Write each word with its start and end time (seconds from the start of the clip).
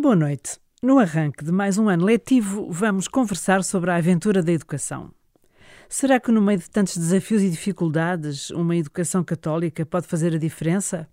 Boa 0.00 0.14
noite. 0.14 0.60
No 0.80 1.00
arranque 1.00 1.44
de 1.44 1.50
mais 1.50 1.76
um 1.76 1.88
ano 1.88 2.04
letivo, 2.04 2.70
vamos 2.70 3.08
conversar 3.08 3.64
sobre 3.64 3.90
a 3.90 3.96
aventura 3.96 4.44
da 4.44 4.52
educação. 4.52 5.10
Será 5.88 6.20
que, 6.20 6.30
no 6.30 6.40
meio 6.40 6.60
de 6.60 6.70
tantos 6.70 6.96
desafios 6.96 7.42
e 7.42 7.50
dificuldades, 7.50 8.50
uma 8.50 8.76
educação 8.76 9.24
católica 9.24 9.84
pode 9.84 10.06
fazer 10.06 10.36
a 10.36 10.38
diferença? 10.38 11.08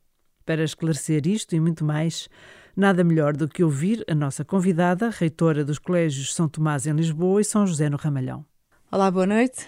Para 0.45 0.63
esclarecer 0.63 1.25
isto 1.25 1.55
e 1.55 1.59
muito 1.59 1.83
mais, 1.83 2.29
nada 2.77 3.03
melhor 3.03 3.35
do 3.35 3.47
que 3.47 3.63
ouvir 3.63 4.05
a 4.07 4.13
nossa 4.13 4.45
convidada, 4.45 5.09
reitora 5.09 5.65
dos 5.65 5.79
Colégios 5.79 6.35
São 6.35 6.47
Tomás 6.47 6.85
em 6.85 6.93
Lisboa 6.93 7.41
e 7.41 7.43
São 7.43 7.65
José 7.65 7.89
no 7.89 7.97
Ramalhão. 7.97 8.45
Olá, 8.91 9.09
boa 9.09 9.25
noite. 9.25 9.67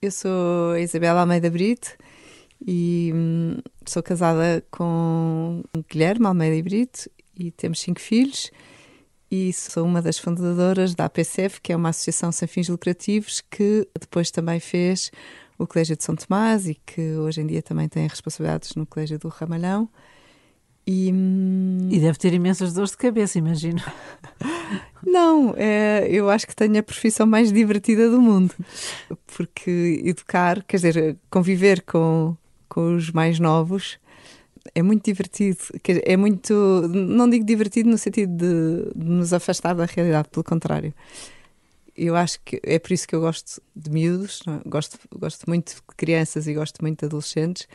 Eu 0.00 0.10
sou 0.10 0.74
Isabela 0.78 1.20
Almeida 1.20 1.50
Brito 1.50 1.98
e 2.66 3.12
hum, 3.14 3.58
sou 3.84 4.02
casada 4.02 4.64
com 4.70 5.62
Guilherme 5.86 6.24
Almeida 6.24 6.62
Brito 6.62 7.10
e 7.36 7.50
temos 7.50 7.80
cinco 7.80 8.00
filhos 8.00 8.50
e 9.30 9.52
sou 9.52 9.84
uma 9.84 10.00
das 10.00 10.18
fundadoras 10.18 10.94
da 10.94 11.06
APCF, 11.06 11.60
que 11.60 11.72
é 11.72 11.76
uma 11.76 11.88
associação 11.88 12.30
sem 12.30 12.46
fins 12.46 12.68
lucrativos 12.68 13.40
que 13.50 13.88
depois 13.98 14.30
também 14.30 14.60
fez 14.60 15.10
o 15.58 15.66
Colégio 15.66 15.96
de 15.96 16.04
São 16.04 16.14
Tomás 16.14 16.68
e 16.68 16.74
que 16.74 17.16
hoje 17.16 17.40
em 17.40 17.46
dia 17.46 17.62
também 17.62 17.88
tem 17.88 18.06
responsabilidades 18.06 18.74
no 18.74 18.86
Colégio 18.86 19.18
do 19.18 19.28
Ramalhão. 19.28 19.88
E, 20.86 21.10
hum, 21.12 21.88
e 21.90 21.98
deve 21.98 22.18
ter 22.18 22.34
imensas 22.34 22.74
dores 22.74 22.90
de 22.90 22.98
cabeça, 22.98 23.38
imagino. 23.38 23.82
Não, 25.02 25.54
é, 25.56 26.06
eu 26.10 26.28
acho 26.28 26.46
que 26.46 26.54
tenho 26.54 26.78
a 26.78 26.82
profissão 26.82 27.26
mais 27.26 27.52
divertida 27.52 28.10
do 28.10 28.20
mundo, 28.20 28.54
porque 29.26 30.02
educar, 30.04 30.62
quer 30.62 30.76
dizer, 30.76 31.16
conviver 31.30 31.82
com, 31.82 32.36
com 32.68 32.94
os 32.94 33.10
mais 33.10 33.38
novos 33.38 33.98
é 34.74 34.82
muito 34.82 35.04
divertido. 35.04 35.58
É 36.04 36.16
muito. 36.16 36.54
Não 36.88 37.28
digo 37.28 37.44
divertido 37.44 37.90
no 37.90 37.98
sentido 37.98 38.36
de, 38.36 38.92
de 38.94 39.10
nos 39.10 39.32
afastar 39.32 39.74
da 39.74 39.84
realidade, 39.84 40.28
pelo 40.28 40.44
contrário. 40.44 40.94
Eu 41.96 42.16
acho 42.16 42.40
que 42.44 42.60
é 42.62 42.78
por 42.78 42.92
isso 42.92 43.06
que 43.06 43.14
eu 43.14 43.20
gosto 43.20 43.62
de 43.74 43.90
miúdos, 43.90 44.42
é? 44.48 44.68
gosto, 44.68 44.98
gosto 45.16 45.44
muito 45.48 45.76
de 45.76 45.82
crianças 45.96 46.46
e 46.46 46.54
gosto 46.54 46.82
muito 46.82 47.00
de 47.00 47.06
adolescentes. 47.06 47.68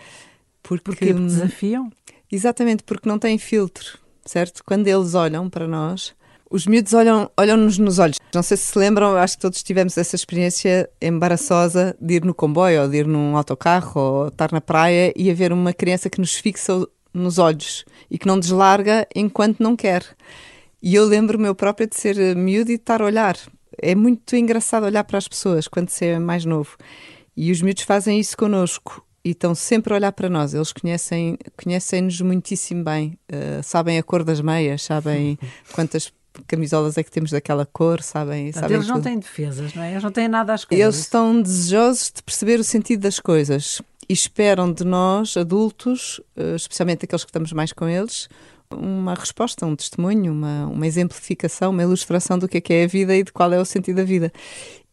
Porque, 0.61 0.83
porque 0.83 1.13
desafiam? 1.13 1.89
Exatamente, 2.31 2.83
porque 2.83 3.07
não 3.07 3.17
têm 3.17 3.37
filtro, 3.37 3.97
certo? 4.25 4.63
Quando 4.63 4.87
eles 4.87 5.15
olham 5.15 5.49
para 5.49 5.67
nós, 5.67 6.13
os 6.49 6.67
miúdos 6.67 6.93
olham, 6.93 7.31
olham-nos 7.37 7.77
nos 7.77 7.97
olhos. 7.97 8.18
Não 8.33 8.43
sei 8.43 8.57
se 8.57 8.67
se 8.67 8.77
lembram, 8.77 9.15
acho 9.17 9.35
que 9.35 9.41
todos 9.41 9.63
tivemos 9.63 9.97
essa 9.97 10.15
experiência 10.15 10.87
embaraçosa 11.01 11.95
de 11.99 12.15
ir 12.15 12.25
no 12.25 12.33
comboio, 12.33 12.83
ou 12.83 12.87
de 12.87 12.97
ir 12.97 13.07
num 13.07 13.35
autocarro, 13.35 13.99
ou 13.99 14.27
estar 14.27 14.51
na 14.51 14.61
praia 14.61 15.11
e 15.15 15.31
haver 15.31 15.51
uma 15.51 15.73
criança 15.73 16.09
que 16.09 16.19
nos 16.19 16.35
fixa 16.35 16.87
nos 17.11 17.39
olhos 17.39 17.85
e 18.09 18.17
que 18.19 18.27
não 18.27 18.39
deslarga 18.39 19.07
enquanto 19.15 19.61
não 19.61 19.75
quer. 19.75 20.03
E 20.81 20.93
eu 20.93 21.05
lembro-me 21.05 21.47
eu 21.47 21.55
própria 21.55 21.87
de 21.87 21.95
ser 21.95 22.35
miúdo 22.35 22.71
e 22.71 22.75
de 22.75 22.81
estar 22.81 23.01
a 23.01 23.05
olhar. 23.05 23.35
É 23.81 23.95
muito 23.95 24.35
engraçado 24.35 24.85
olhar 24.85 25.03
para 25.03 25.17
as 25.17 25.27
pessoas 25.27 25.67
quando 25.67 25.89
se 25.89 26.05
é 26.05 26.19
mais 26.19 26.45
novo. 26.45 26.77
E 27.35 27.51
os 27.51 27.61
miúdos 27.61 27.83
fazem 27.83 28.19
isso 28.19 28.37
connosco 28.37 29.05
e 29.23 29.31
estão 29.31 29.55
sempre 29.55 29.93
a 29.93 29.95
olhar 29.97 30.11
para 30.11 30.29
nós. 30.29 30.53
Eles 30.53 30.71
conhecem 30.71 31.37
conhecem-nos 31.61 32.21
muitíssimo 32.21 32.83
bem, 32.83 33.17
uh, 33.31 33.63
sabem 33.63 33.97
a 33.97 34.03
cor 34.03 34.23
das 34.23 34.39
meias, 34.39 34.83
sabem 34.83 35.37
quantas 35.73 36.11
camisolas 36.47 36.97
é 36.97 37.03
que 37.03 37.11
temos 37.11 37.31
daquela 37.31 37.65
cor, 37.65 38.01
sabem? 38.01 38.51
sabem 38.51 38.75
eles 38.75 38.87
não 38.87 39.01
têm 39.01 39.19
defesas, 39.19 39.73
não 39.73 39.83
é? 39.83 39.91
Eles 39.91 40.03
não 40.03 40.11
têm 40.11 40.27
nada 40.27 40.53
às 40.53 40.65
coisas. 40.65 40.83
Eles 40.83 40.99
estão 40.99 41.41
desejosos 41.41 42.11
de 42.15 42.23
perceber 42.23 42.59
o 42.59 42.63
sentido 42.63 43.01
das 43.01 43.19
coisas 43.19 43.81
e 44.07 44.13
esperam 44.13 44.71
de 44.71 44.83
nós, 44.83 45.37
adultos, 45.37 46.19
eh, 46.35 46.55
especialmente 46.55 47.05
aqueles 47.05 47.23
que 47.23 47.29
estamos 47.29 47.53
mais 47.53 47.71
com 47.71 47.87
eles, 47.87 48.27
uma 48.71 49.13
resposta, 49.13 49.65
um 49.65 49.75
testemunho, 49.75 50.31
uma, 50.31 50.67
uma 50.67 50.87
exemplificação, 50.87 51.71
uma 51.71 51.83
ilustração 51.83 52.37
do 52.37 52.47
que 52.47 52.57
é 52.57 52.61
que 52.61 52.73
é 52.73 52.83
a 52.83 52.87
vida 52.87 53.15
e 53.15 53.23
de 53.23 53.31
qual 53.31 53.51
é 53.51 53.59
o 53.59 53.65
sentido 53.65 53.97
da 53.97 54.03
vida. 54.03 54.31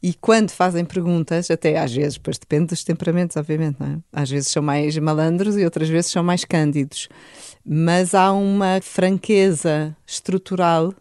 E 0.02 0.14
quando 0.14 0.50
fazem 0.50 0.84
perguntas, 0.84 1.50
até 1.50 1.78
às 1.78 1.92
vezes, 1.92 2.18
pois 2.18 2.38
depende 2.38 2.66
dos 2.66 2.84
temperamentos, 2.84 3.36
obviamente, 3.36 3.76
não 3.80 3.86
é? 3.86 3.98
Às 4.12 4.30
vezes 4.30 4.48
são 4.48 4.62
mais 4.62 4.96
malandros 4.98 5.56
e 5.56 5.64
outras 5.64 5.88
vezes 5.88 6.10
são 6.10 6.22
mais 6.22 6.44
cândidos. 6.44 7.08
Mas 7.64 8.14
há 8.14 8.32
uma 8.32 8.80
franqueza 8.80 9.96
estrutural 10.06 10.94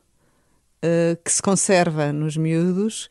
uh, 0.86 1.18
que 1.24 1.32
se 1.32 1.42
conserva 1.42 2.14
nos 2.14 2.38
miúdos 2.38 3.10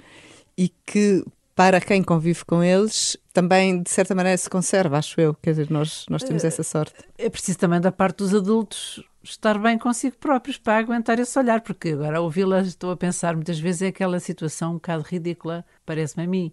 e 0.57 0.69
que 0.69 1.25
para 1.55 1.81
quem 1.81 2.03
convive 2.03 2.45
com 2.45 2.63
eles, 2.63 3.17
também 3.33 3.83
de 3.83 3.91
certa 3.91 4.15
maneira 4.15 4.37
se 4.37 4.51
conserva, 4.51 4.99
acho 4.99 5.21
eu. 5.21 5.35
Quer 5.35 5.51
dizer, 5.51 5.71
nós, 5.71 6.07
nós 6.11 6.23
temos 6.23 6.45
essa 6.45 6.63
sorte. 6.63 6.95
É 7.17 7.31
preciso 7.31 7.59
também 7.59 7.81
da 7.81 7.93
parte 7.93 8.19
dos 8.19 8.35
adultos 8.35 9.03
estar 9.23 9.59
bem 9.59 9.79
consigo 9.79 10.17
próprios 10.19 10.59
para 10.59 10.79
aguentar 10.79 11.19
esse 11.19 11.39
olhar, 11.39 11.61
porque 11.63 11.91
agora 11.91 12.21
ouvi-la, 12.21 12.61
estou 12.61 12.91
a 12.91 12.97
pensar, 12.97 13.35
muitas 13.35 13.59
vezes 13.59 13.83
é 13.83 13.87
aquela 13.89 14.21
situação 14.21 14.73
um 14.73 14.75
bocado 14.75 15.03
ridícula, 15.03 15.65
parece-me 15.87 16.25
a 16.25 16.27
mim, 16.27 16.53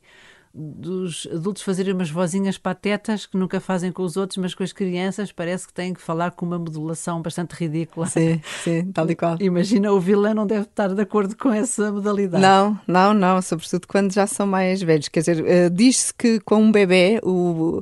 dos 0.53 1.27
adultos 1.31 1.63
fazerem 1.63 1.93
umas 1.93 2.09
vozinhas 2.09 2.57
patetas 2.57 3.25
que 3.25 3.37
nunca 3.37 3.59
fazem 3.59 3.91
com 3.91 4.03
os 4.03 4.17
outros, 4.17 4.37
mas 4.37 4.53
com 4.53 4.63
as 4.63 4.73
crianças 4.73 5.31
parece 5.31 5.67
que 5.67 5.73
têm 5.73 5.93
que 5.93 6.01
falar 6.01 6.31
com 6.31 6.45
uma 6.45 6.59
modulação 6.59 7.21
bastante 7.21 7.53
ridícula. 7.53 8.07
Sim, 8.07 8.41
sim, 8.63 8.91
tal 8.91 9.09
e 9.09 9.15
qual. 9.15 9.37
Imagina, 9.39 9.91
o 9.91 9.99
vilão 9.99 10.33
não 10.33 10.45
deve 10.45 10.63
estar 10.63 10.93
de 10.93 11.01
acordo 11.01 11.37
com 11.37 11.51
essa 11.51 11.91
modalidade. 11.91 12.41
Não, 12.41 12.77
não, 12.85 13.13
não, 13.13 13.41
sobretudo 13.41 13.87
quando 13.87 14.13
já 14.13 14.27
são 14.27 14.45
mais 14.45 14.81
velhos. 14.81 15.07
Quer 15.07 15.21
dizer, 15.21 15.41
uh, 15.41 15.69
diz-se 15.69 16.13
que 16.13 16.39
com 16.41 16.61
um 16.61 16.71
bebê 16.71 17.19
o. 17.23 17.81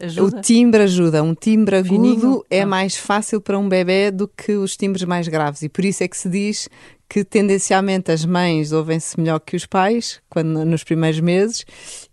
Ajuda? 0.00 0.38
O 0.38 0.40
timbre 0.40 0.82
ajuda. 0.84 1.22
Um 1.22 1.34
timbre 1.34 1.76
agudo 1.76 1.90
Fininho? 1.90 2.44
é 2.48 2.62
ah. 2.62 2.66
mais 2.66 2.96
fácil 2.96 3.40
para 3.40 3.58
um 3.58 3.68
bebê 3.68 4.10
do 4.10 4.26
que 4.26 4.52
os 4.52 4.76
timbres 4.76 5.04
mais 5.04 5.28
graves. 5.28 5.62
E 5.62 5.68
por 5.68 5.84
isso 5.84 6.02
é 6.02 6.08
que 6.08 6.16
se 6.16 6.28
diz 6.28 6.68
que 7.10 7.24
tendencialmente 7.24 8.12
as 8.12 8.24
mães 8.24 8.70
ouvem-se 8.70 9.18
melhor 9.18 9.40
que 9.40 9.56
os 9.56 9.66
pais 9.66 10.22
quando, 10.30 10.64
nos 10.64 10.84
primeiros 10.84 11.18
meses 11.18 11.66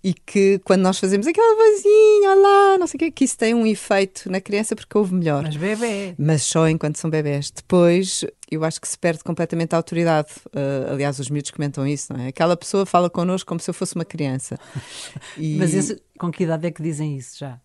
e 0.03 0.12
que 0.12 0.59
quando 0.66 0.81
nós 0.81 0.97
fazemos 0.97 1.28
aquela 1.28 1.56
vozinha, 1.56 2.31
olá, 2.31 2.78
não 2.80 2.88
sei 2.88 2.97
o 2.97 3.00
quê, 3.02 3.12
que 3.12 3.24
isso 3.24 3.38
tem 3.38 3.53
um 3.53 3.68
efeito 3.68 4.28
na 4.31 4.41
criança 4.41 4.75
porque 4.75 4.97
ouve 4.97 5.13
melhor. 5.13 5.44
Mas 5.44 5.56
bebê. 5.56 6.16
Mas 6.18 6.41
só 6.41 6.68
enquanto 6.68 6.97
são 6.97 7.12
bebés. 7.12 7.52
Depois, 7.52 8.25
eu 8.50 8.63
acho 8.63 8.81
que 8.81 8.88
se 8.88 8.97
perde 8.97 9.24
completamente 9.24 9.75
a 9.75 9.78
autoridade. 9.78 10.30
Uh, 10.47 10.91
aliás, 10.91 11.19
os 11.19 11.30
miúdos 11.30 11.52
comentam 11.52 11.86
isso, 11.86 12.12
não 12.12 12.19
é? 12.19 12.30
Aquela 12.30 12.57
pessoa 12.57 12.84
fala 12.84 13.07
connosco 13.07 13.47
como 13.47 13.59
se 13.59 13.69
eu 13.69 13.75
fosse 13.75 13.94
uma 13.94 14.06
criança. 14.06 14.57
E... 15.38 15.57
Mas 15.57 15.74
esse, 15.74 16.02
com 16.18 16.31
que 16.31 16.44
idade 16.44 16.66
é 16.66 16.72
que 16.72 16.81
dizem 16.81 17.16
isso 17.16 17.38
já? 17.38 17.59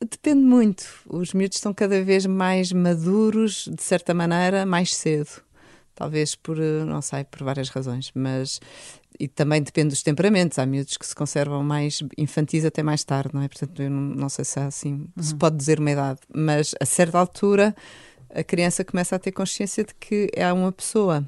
Depende 0.00 0.42
muito. 0.42 0.84
Os 1.06 1.34
miúdos 1.34 1.58
estão 1.58 1.74
cada 1.74 2.02
vez 2.02 2.24
mais 2.24 2.72
maduros, 2.72 3.68
de 3.70 3.82
certa 3.82 4.14
maneira, 4.14 4.64
mais 4.64 4.94
cedo. 4.94 5.42
Talvez 6.00 6.34
por, 6.34 6.58
eh, 6.58 6.82
não 6.86 7.02
sei, 7.02 7.24
por 7.24 7.42
várias 7.42 7.68
razões, 7.68 8.10
mas 8.14 8.58
e 9.18 9.28
também 9.28 9.62
depende 9.62 9.90
dos 9.90 10.02
temperamentos. 10.02 10.58
Há 10.58 10.64
miúdos 10.64 10.96
que 10.96 11.06
se 11.06 11.14
conservam 11.14 11.62
mais 11.62 12.02
infantis 12.16 12.64
até 12.64 12.82
mais 12.82 13.04
tarde, 13.04 13.34
não 13.34 13.42
é? 13.42 13.48
Portanto, 13.48 13.82
eu 13.82 13.90
não, 13.90 14.00
não 14.00 14.28
sei 14.30 14.46
se 14.46 14.58
há 14.58 14.64
assim, 14.64 15.06
uhum. 15.14 15.22
se 15.22 15.34
pode 15.34 15.58
dizer 15.58 15.78
uma 15.78 15.90
idade, 15.90 16.20
mas 16.34 16.74
a 16.80 16.86
certa 16.86 17.18
altura 17.18 17.76
a 18.34 18.42
criança 18.42 18.82
começa 18.82 19.14
a 19.14 19.18
ter 19.18 19.30
consciência 19.30 19.84
de 19.84 19.94
que 19.94 20.30
é 20.34 20.50
uma 20.50 20.72
pessoa 20.72 21.22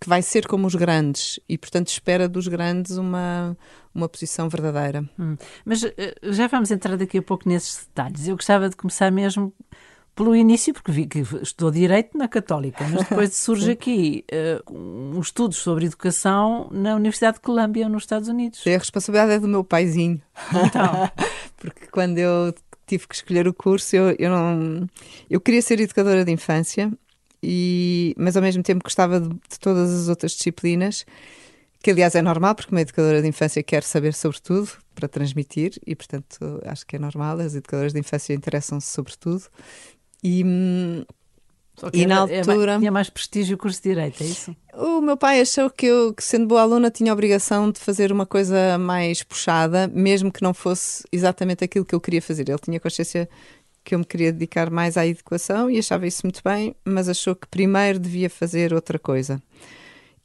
que 0.00 0.08
vai 0.08 0.20
ser 0.20 0.48
como 0.48 0.66
os 0.66 0.74
grandes 0.74 1.38
e, 1.48 1.56
portanto, 1.56 1.86
espera 1.86 2.28
dos 2.28 2.48
grandes 2.48 2.96
uma, 2.96 3.56
uma 3.94 4.08
posição 4.08 4.48
verdadeira. 4.48 5.08
Hum. 5.16 5.36
Mas 5.64 5.84
uh, 5.84 5.92
já 6.32 6.48
vamos 6.48 6.72
entrar 6.72 6.96
daqui 6.96 7.18
a 7.18 7.22
pouco 7.22 7.48
nesses 7.48 7.86
detalhes. 7.86 8.26
Eu 8.26 8.34
gostava 8.34 8.68
de 8.68 8.74
começar 8.74 9.12
mesmo 9.12 9.54
pelo 10.18 10.34
início, 10.34 10.74
porque 10.74 10.90
vi 10.90 11.06
que 11.06 11.20
estudou 11.20 11.70
Direito 11.70 12.18
na 12.18 12.26
Católica, 12.26 12.84
mas 12.88 13.08
depois 13.08 13.32
surge 13.38 13.70
aqui 13.70 14.24
uh, 14.66 14.74
um 14.74 15.20
estudos 15.20 15.58
sobre 15.58 15.86
educação 15.86 16.68
na 16.72 16.96
Universidade 16.96 17.36
de 17.36 17.40
Colômbia, 17.40 17.88
nos 17.88 18.02
Estados 18.02 18.26
Unidos. 18.26 18.66
A 18.66 18.70
responsabilidade 18.70 19.34
é 19.34 19.38
do 19.38 19.46
meu 19.46 19.62
paizinho. 19.62 20.20
Então. 20.66 21.08
porque 21.56 21.86
quando 21.86 22.18
eu 22.18 22.52
tive 22.84 23.06
que 23.06 23.14
escolher 23.14 23.46
o 23.46 23.54
curso, 23.54 23.94
eu, 23.94 24.16
eu 24.18 24.28
não. 24.28 24.88
Eu 25.30 25.40
queria 25.40 25.62
ser 25.62 25.78
educadora 25.80 26.24
de 26.24 26.32
infância, 26.32 26.92
e, 27.40 28.12
mas 28.18 28.36
ao 28.36 28.42
mesmo 28.42 28.64
tempo 28.64 28.82
gostava 28.82 29.20
de, 29.20 29.28
de 29.28 29.60
todas 29.60 29.88
as 29.94 30.08
outras 30.08 30.32
disciplinas 30.32 31.06
que 31.80 31.90
aliás 31.92 32.14
é 32.14 32.22
normal, 32.22 32.54
porque 32.54 32.74
uma 32.74 32.80
educadora 32.80 33.22
de 33.22 33.28
infância 33.28 33.62
quer 33.62 33.82
saber 33.84 34.12
sobre 34.12 34.40
tudo 34.40 34.68
para 34.94 35.06
transmitir, 35.06 35.78
e 35.86 35.94
portanto 35.94 36.60
acho 36.64 36.84
que 36.84 36.96
é 36.96 36.98
normal, 36.98 37.38
as 37.38 37.54
educadoras 37.54 37.92
de 37.92 38.00
infância 38.00 38.34
interessam-se 38.34 38.90
sobre 38.90 39.16
tudo, 39.16 39.44
e, 40.22 40.40
e 41.92 42.06
na 42.06 42.28
é 42.28 42.40
altura. 42.40 42.74
É, 42.74 42.78
tinha 42.78 42.90
mais 42.90 43.08
prestígio 43.08 43.56
o 43.56 43.58
curso 43.58 43.80
de 43.82 43.90
Direito, 43.90 44.22
é 44.22 44.26
isso? 44.26 44.56
O 44.74 45.00
meu 45.00 45.16
pai 45.16 45.40
achou 45.40 45.70
que 45.70 45.86
eu, 45.86 46.12
que 46.12 46.22
sendo 46.22 46.46
boa 46.46 46.62
aluna, 46.62 46.90
tinha 46.90 47.12
a 47.12 47.14
obrigação 47.14 47.70
de 47.70 47.78
fazer 47.78 48.12
uma 48.12 48.26
coisa 48.26 48.78
mais 48.78 49.22
puxada, 49.22 49.88
mesmo 49.88 50.32
que 50.32 50.42
não 50.42 50.54
fosse 50.54 51.04
exatamente 51.12 51.64
aquilo 51.64 51.84
que 51.84 51.94
eu 51.94 52.00
queria 52.00 52.22
fazer. 52.22 52.48
Ele 52.48 52.58
tinha 52.58 52.80
consciência 52.80 53.28
que 53.84 53.94
eu 53.94 53.98
me 53.98 54.04
queria 54.04 54.32
dedicar 54.32 54.70
mais 54.70 54.96
à 54.96 55.06
educação 55.06 55.70
e 55.70 55.78
achava 55.78 56.06
isso 56.06 56.20
muito 56.24 56.42
bem, 56.44 56.74
mas 56.84 57.08
achou 57.08 57.34
que 57.34 57.46
primeiro 57.48 57.98
devia 57.98 58.28
fazer 58.28 58.74
outra 58.74 58.98
coisa. 58.98 59.42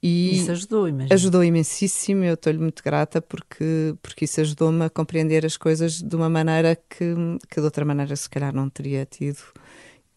E 0.02 0.36
isso 0.36 0.52
ajudou, 0.52 0.86
imagino. 0.86 1.14
Ajudou 1.14 1.44
imensíssimo, 1.46 2.26
eu 2.26 2.34
estou-lhe 2.34 2.60
muito 2.60 2.84
grata 2.84 3.22
porque, 3.22 3.96
porque 4.02 4.26
isso 4.26 4.42
ajudou-me 4.42 4.84
a 4.84 4.90
compreender 4.90 5.46
as 5.46 5.56
coisas 5.56 6.02
de 6.02 6.14
uma 6.14 6.30
maneira 6.30 6.76
que, 6.76 7.16
que 7.50 7.62
de 7.62 7.66
outra 7.66 7.86
maneira 7.86 8.14
se 8.18 8.30
calhar 8.30 8.54
não 8.54 8.70
teria 8.70 9.06
tido 9.06 9.40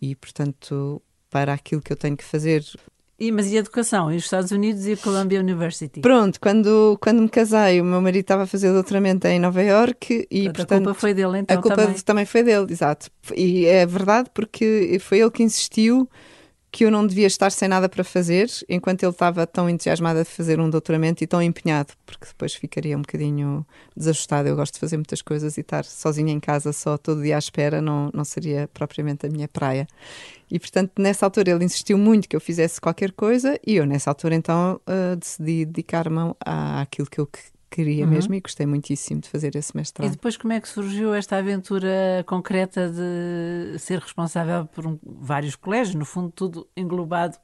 e, 0.01 0.15
portanto, 0.15 1.03
para 1.31 1.53
aquilo 1.53 1.81
que 1.83 1.93
eu 1.93 1.97
tenho 1.97 2.17
que 2.17 2.25
fazer, 2.25 2.65
E, 3.19 3.33
mas 3.33 3.51
e 3.51 3.57
a 3.57 3.61
educação? 3.61 4.13
E 4.13 4.17
os 4.17 4.25
Estados 4.25 4.51
Unidos 4.51 4.87
e 4.87 4.93
a 4.93 4.97
Columbia 4.97 5.41
University? 5.41 6.01
Pronto, 6.01 6.39
quando, 6.39 6.99
quando 7.01 7.23
me 7.23 7.29
casei, 7.31 7.81
o 7.81 7.85
meu 7.85 8.01
marido 8.01 8.21
estava 8.21 8.43
a 8.43 8.47
fazer 8.47 8.73
doutoramento 8.73 9.27
em 9.27 9.39
Nova 9.39 9.63
Iorque 9.63 10.27
e, 10.31 10.45
portanto, 10.45 10.57
portanto, 10.57 10.73
a 10.73 10.85
culpa 10.85 10.95
foi 10.95 11.15
dele, 11.15 11.39
então, 11.39 11.59
a 11.59 11.63
culpa 11.63 11.77
também. 11.77 12.01
também 12.01 12.27
foi 12.27 12.43
dele, 12.43 12.67
exato. 12.71 13.11
E 13.35 13.65
é 13.65 13.87
verdade 13.87 14.31
porque 14.35 14.99
foi 15.01 15.21
ele 15.21 15.31
que 15.31 15.43
insistiu 15.43 16.09
que 16.77 16.85
eu 16.85 16.91
não 16.91 17.07
devia 17.07 17.27
estar 17.27 17.51
sem 17.51 17.69
nada 17.69 17.89
para 17.89 18.05
fazer, 18.05 18.51
enquanto 18.69 19.03
ele 19.03 19.11
estava 19.11 19.47
tão 19.47 19.67
entusiasmado 19.71 20.21
a 20.21 20.25
fazer 20.27 20.61
um 20.61 20.69
doutoramento 20.69 21.25
e 21.25 21.27
tão 21.27 21.41
empenhado, 21.41 21.95
porque 22.05 22.27
depois 22.27 22.53
ficaria 22.55 22.95
um 22.95 23.01
bocadinho 23.01 23.67
desajustado. 23.97 24.47
Eu 24.47 24.55
gosto 24.55 24.75
de 24.75 24.81
fazer 24.81 24.99
muitas 24.99 25.23
coisas 25.23 25.57
e 25.57 25.63
estar 25.63 25.87
sozinha 25.87 26.31
em 26.31 26.39
casa, 26.39 26.75
só 26.75 26.99
todo 26.99 27.23
dia 27.23 27.37
à 27.37 27.39
espera, 27.39 27.81
não, 27.81 28.11
não 28.13 28.25
seria 28.25 28.69
propriamente 28.75 29.25
a 29.25 29.31
minha 29.31 29.49
praia. 29.49 29.87
E, 30.51 30.61
portanto, 30.61 30.93
nessa 30.99 31.25
altura 31.25 31.53
ele 31.53 31.65
insistiu 31.65 31.97
muito 31.97 32.29
que 32.29 32.37
eu 32.37 32.41
fizesse 32.43 32.79
qualquer 32.79 33.11
coisa 33.13 33.59
e 33.67 33.77
eu, 33.77 33.87
nessa 33.87 34.11
altura, 34.11 34.35
então, 34.35 34.79
uh, 34.87 35.17
decidi 35.17 35.65
dedicar-me 35.65 36.35
àquilo 36.45 37.09
que 37.09 37.19
eu 37.19 37.27
queria 37.71 38.05
uhum. 38.05 38.11
mesmo 38.11 38.35
e 38.35 38.41
gostei 38.41 38.67
muitíssimo 38.67 39.21
de 39.21 39.29
fazer 39.29 39.55
esse 39.57 39.77
mestrado. 39.77 40.09
E 40.09 40.11
depois 40.11 40.37
como 40.37 40.53
é 40.53 40.61
que 40.61 40.69
surgiu 40.69 41.15
esta 41.15 41.37
aventura 41.37 42.25
concreta 42.27 42.91
de 42.91 43.79
ser 43.79 43.99
responsável 43.99 44.67
por 44.67 44.87
um, 44.87 44.99
vários 45.05 45.57
colégios, 45.57 45.95
no 45.95 46.05
fundo 46.05 46.31
tudo 46.31 46.69
englobado 46.77 47.37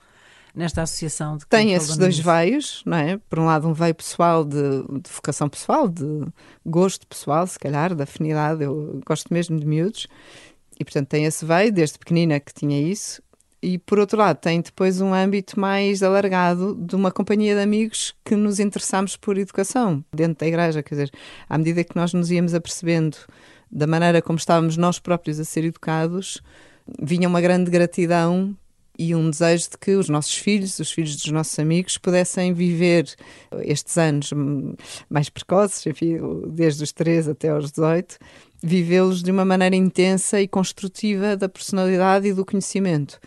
nesta 0.55 0.83
associação? 0.83 1.37
De 1.37 1.47
Tem 1.47 1.73
esses 1.73 1.97
dois 1.97 2.19
veios, 2.19 2.83
não 2.87 2.97
é? 2.97 3.19
Por 3.29 3.39
um 3.39 3.47
lado 3.47 3.69
um 3.69 3.73
veio 3.73 3.95
pessoal 3.95 4.45
de, 4.45 4.83
de 4.83 5.11
vocação 5.11 5.49
pessoal, 5.49 5.89
de 5.89 6.27
gosto 6.65 7.07
pessoal, 7.07 7.47
se 7.47 7.59
calhar, 7.59 7.95
de 7.95 8.03
afinidade, 8.03 8.63
eu 8.63 9.01
gosto 9.07 9.33
mesmo 9.33 9.59
de 9.59 9.67
miúdos, 9.67 10.07
e 10.79 10.85
portanto 10.85 11.09
tem 11.09 11.25
esse 11.25 11.45
veio, 11.45 11.73
desde 11.73 11.99
pequenina 11.99 12.39
que 12.41 12.55
tinha 12.55 12.81
isso, 12.81 13.23
e 13.63 13.79
por 13.79 13.99
outro 13.99 14.19
lado 14.19 14.39
tem 14.39 14.61
depois 14.61 15.01
um 15.01 15.15
âmbito 15.15 15.59
mais 15.59 16.03
alargado 16.03 16.75
de 16.75 16.97
uma 16.97 17.13
companhia 17.13 17.55
de 17.55 17.63
amigos 17.63 18.15
que 18.25 18.35
nos 18.35 18.59
interessamos 18.59 19.17
por 19.17 19.39
educação 19.39 20.05
dentro 20.13 20.41
da 20.41 20.47
igreja, 20.47 20.83
quer 20.83 20.95
dizer, 20.95 21.11
à 21.49 21.57
medida 21.57 21.85
que 21.85 21.95
nós 21.95 22.13
nos 22.13 22.31
íamos 22.31 22.55
apercebendo 22.55 23.17
da 23.71 23.87
maneira 23.87 24.21
como 24.21 24.37
estávamos 24.37 24.77
nós 24.77 24.99
próprios 24.99 25.39
a 25.39 25.45
ser 25.45 25.65
educados, 25.65 26.43
vinha 27.01 27.29
uma 27.29 27.41
grande 27.41 27.71
gratidão 27.71 28.57
e 28.99 29.15
um 29.15 29.31
desejo 29.31 29.71
de 29.71 29.79
que 29.79 29.93
os 29.93 30.09
nossos 30.09 30.37
filhos, 30.37 30.79
os 30.79 30.91
filhos 30.91 31.17
dos 31.17 31.31
nossos 31.31 31.59
amigos, 31.59 31.97
pudessem 31.97 32.53
viver 32.53 33.07
estes 33.63 33.97
anos 33.97 34.31
mais 35.09 35.31
precoces, 35.31 35.87
enfim, 35.87 36.19
desde 36.49 36.85
os 36.85 36.93
3 36.93 37.29
até 37.29 37.49
aos 37.49 37.71
18, 37.71 38.19
vivê-los 38.63 39.23
de 39.23 39.31
uma 39.31 39.45
maneira 39.45 39.75
intensa 39.75 40.41
e 40.41 40.47
construtiva 40.47 41.37
da 41.37 41.49
personalidade 41.49 42.29
e 42.29 42.33
do 42.33 42.45
conhecimento. 42.45 43.19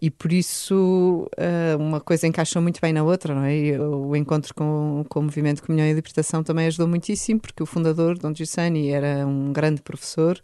E 0.00 0.10
por 0.10 0.30
isso 0.30 1.26
uh, 1.38 1.78
uma 1.78 2.00
coisa 2.00 2.26
encaixou 2.26 2.60
muito 2.60 2.80
bem 2.80 2.92
na 2.92 3.02
outra, 3.02 3.34
não 3.34 3.44
é? 3.44 3.56
E 3.56 3.78
o 3.78 4.14
encontro 4.14 4.54
com, 4.54 5.04
com 5.08 5.20
o 5.20 5.22
Movimento 5.22 5.62
Comunhão 5.62 5.86
e 5.86 5.92
Libertação 5.94 6.42
também 6.42 6.66
ajudou 6.66 6.86
muitíssimo, 6.86 7.40
porque 7.40 7.62
o 7.62 7.66
fundador, 7.66 8.18
Dom 8.18 8.34
Giussani, 8.34 8.90
era 8.90 9.26
um 9.26 9.52
grande 9.52 9.80
professor 9.80 10.38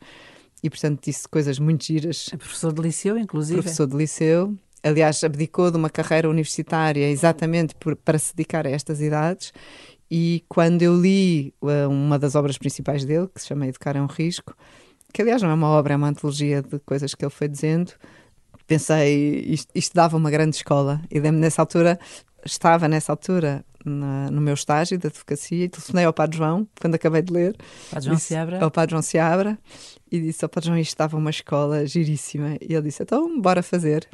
e, 0.62 0.70
portanto, 0.70 1.00
disse 1.05 1.29
coisas 1.29 1.58
muito 1.58 1.84
giras. 1.84 2.31
É 2.32 2.37
professor 2.38 2.73
de 2.73 2.81
liceu, 2.81 3.19
inclusive. 3.19 3.61
Professor 3.61 3.87
de 3.87 3.96
liceu. 3.96 4.56
Aliás, 4.82 5.23
abdicou 5.23 5.70
de 5.70 5.76
uma 5.76 5.90
carreira 5.90 6.29
universitária 6.29 7.08
exatamente 7.08 7.75
por, 7.75 7.94
para 7.94 8.19
se 8.19 8.34
dedicar 8.34 8.67
a 8.67 8.70
estas 8.70 9.00
idades 9.00 9.52
e 10.14 10.44
quando 10.46 10.82
eu 10.82 10.94
li 10.94 11.54
uh, 11.62 11.88
uma 11.88 12.18
das 12.18 12.34
obras 12.34 12.58
principais 12.58 13.02
dele, 13.02 13.26
que 13.34 13.40
se 13.40 13.46
chama 13.46 13.66
Educar 13.66 13.96
é 13.96 14.02
um 14.02 14.04
Risco, 14.04 14.54
que 15.10 15.22
aliás 15.22 15.40
não 15.40 15.48
é 15.48 15.54
uma 15.54 15.68
obra, 15.68 15.94
é 15.94 15.96
uma 15.96 16.08
antologia 16.08 16.60
de 16.60 16.78
coisas 16.80 17.14
que 17.14 17.24
ele 17.24 17.32
foi 17.32 17.48
dizendo, 17.48 17.92
pensei, 18.66 19.40
isto, 19.40 19.70
isto 19.74 19.94
dava 19.94 20.14
uma 20.14 20.30
grande 20.30 20.56
escola. 20.56 21.00
E 21.10 21.18
nessa 21.18 21.62
altura, 21.62 21.98
estava 22.44 22.88
nessa 22.88 23.10
altura 23.10 23.64
na, 23.86 24.30
no 24.30 24.42
meu 24.42 24.52
estágio 24.52 24.98
de 24.98 25.06
advocacia 25.06 25.64
e 25.64 25.68
telefonei 25.70 26.04
ao 26.04 26.12
Padre 26.12 26.36
João, 26.36 26.68
quando 26.78 26.94
acabei 26.96 27.22
de 27.22 27.32
ler. 27.32 27.56
Padre 27.90 28.08
João 28.08 28.18
Seabra. 28.18 28.62
Ao 28.62 28.70
Padre 28.70 28.90
João 28.90 29.02
Seabra. 29.02 29.58
E 30.10 30.20
disse 30.20 30.44
ao 30.44 30.50
Padre 30.50 30.66
João, 30.66 30.78
isto 30.78 30.90
estava 30.90 31.16
uma 31.16 31.30
escola 31.30 31.86
giríssima. 31.86 32.58
E 32.60 32.74
ele 32.74 32.82
disse, 32.82 33.02
então, 33.02 33.40
bora 33.40 33.62
fazer. 33.62 34.06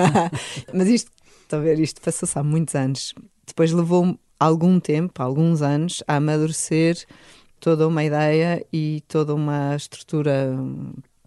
Mas 0.72 0.88
isto, 0.88 1.10
estão 1.42 1.58
a 1.58 1.62
ver, 1.62 1.78
isto 1.78 2.00
passou-se 2.00 2.38
há 2.38 2.42
muitos 2.42 2.74
anos. 2.74 3.12
Depois 3.46 3.72
levou 3.72 4.18
algum 4.38 4.78
tempo, 4.80 5.22
alguns 5.22 5.62
anos, 5.62 6.02
a 6.06 6.16
amadurecer 6.16 7.04
toda 7.60 7.88
uma 7.88 8.04
ideia 8.04 8.64
e 8.72 9.02
toda 9.08 9.34
uma 9.34 9.74
estrutura 9.74 10.54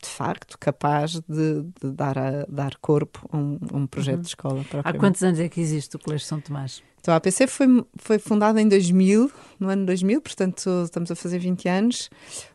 de 0.01 0.07
facto 0.07 0.57
capaz 0.59 1.19
de, 1.27 1.63
de 1.81 1.91
dar, 1.91 2.17
a, 2.17 2.45
dar 2.47 2.75
corpo 2.77 3.27
a 3.31 3.37
um, 3.37 3.59
um 3.73 3.87
projeto 3.87 4.17
uhum. 4.17 4.21
de 4.21 4.27
escola. 4.27 4.65
Há 4.83 4.93
quantos 4.93 5.23
anos 5.23 5.39
é 5.39 5.49
que 5.49 5.59
existe 5.59 5.95
o 5.95 5.99
Colégio 5.99 6.27
São 6.27 6.39
Tomás? 6.39 6.83
Então, 6.99 7.13
a 7.13 7.17
APC 7.17 7.47
foi, 7.47 7.67
foi 7.95 8.19
fundada 8.19 8.61
em 8.61 8.67
2000, 8.67 9.31
no 9.59 9.69
ano 9.69 9.85
2000, 9.85 10.21
portanto 10.21 10.83
estamos 10.83 11.09
a 11.09 11.15
fazer 11.15 11.39
20 11.39 11.69
anos. 11.69 12.09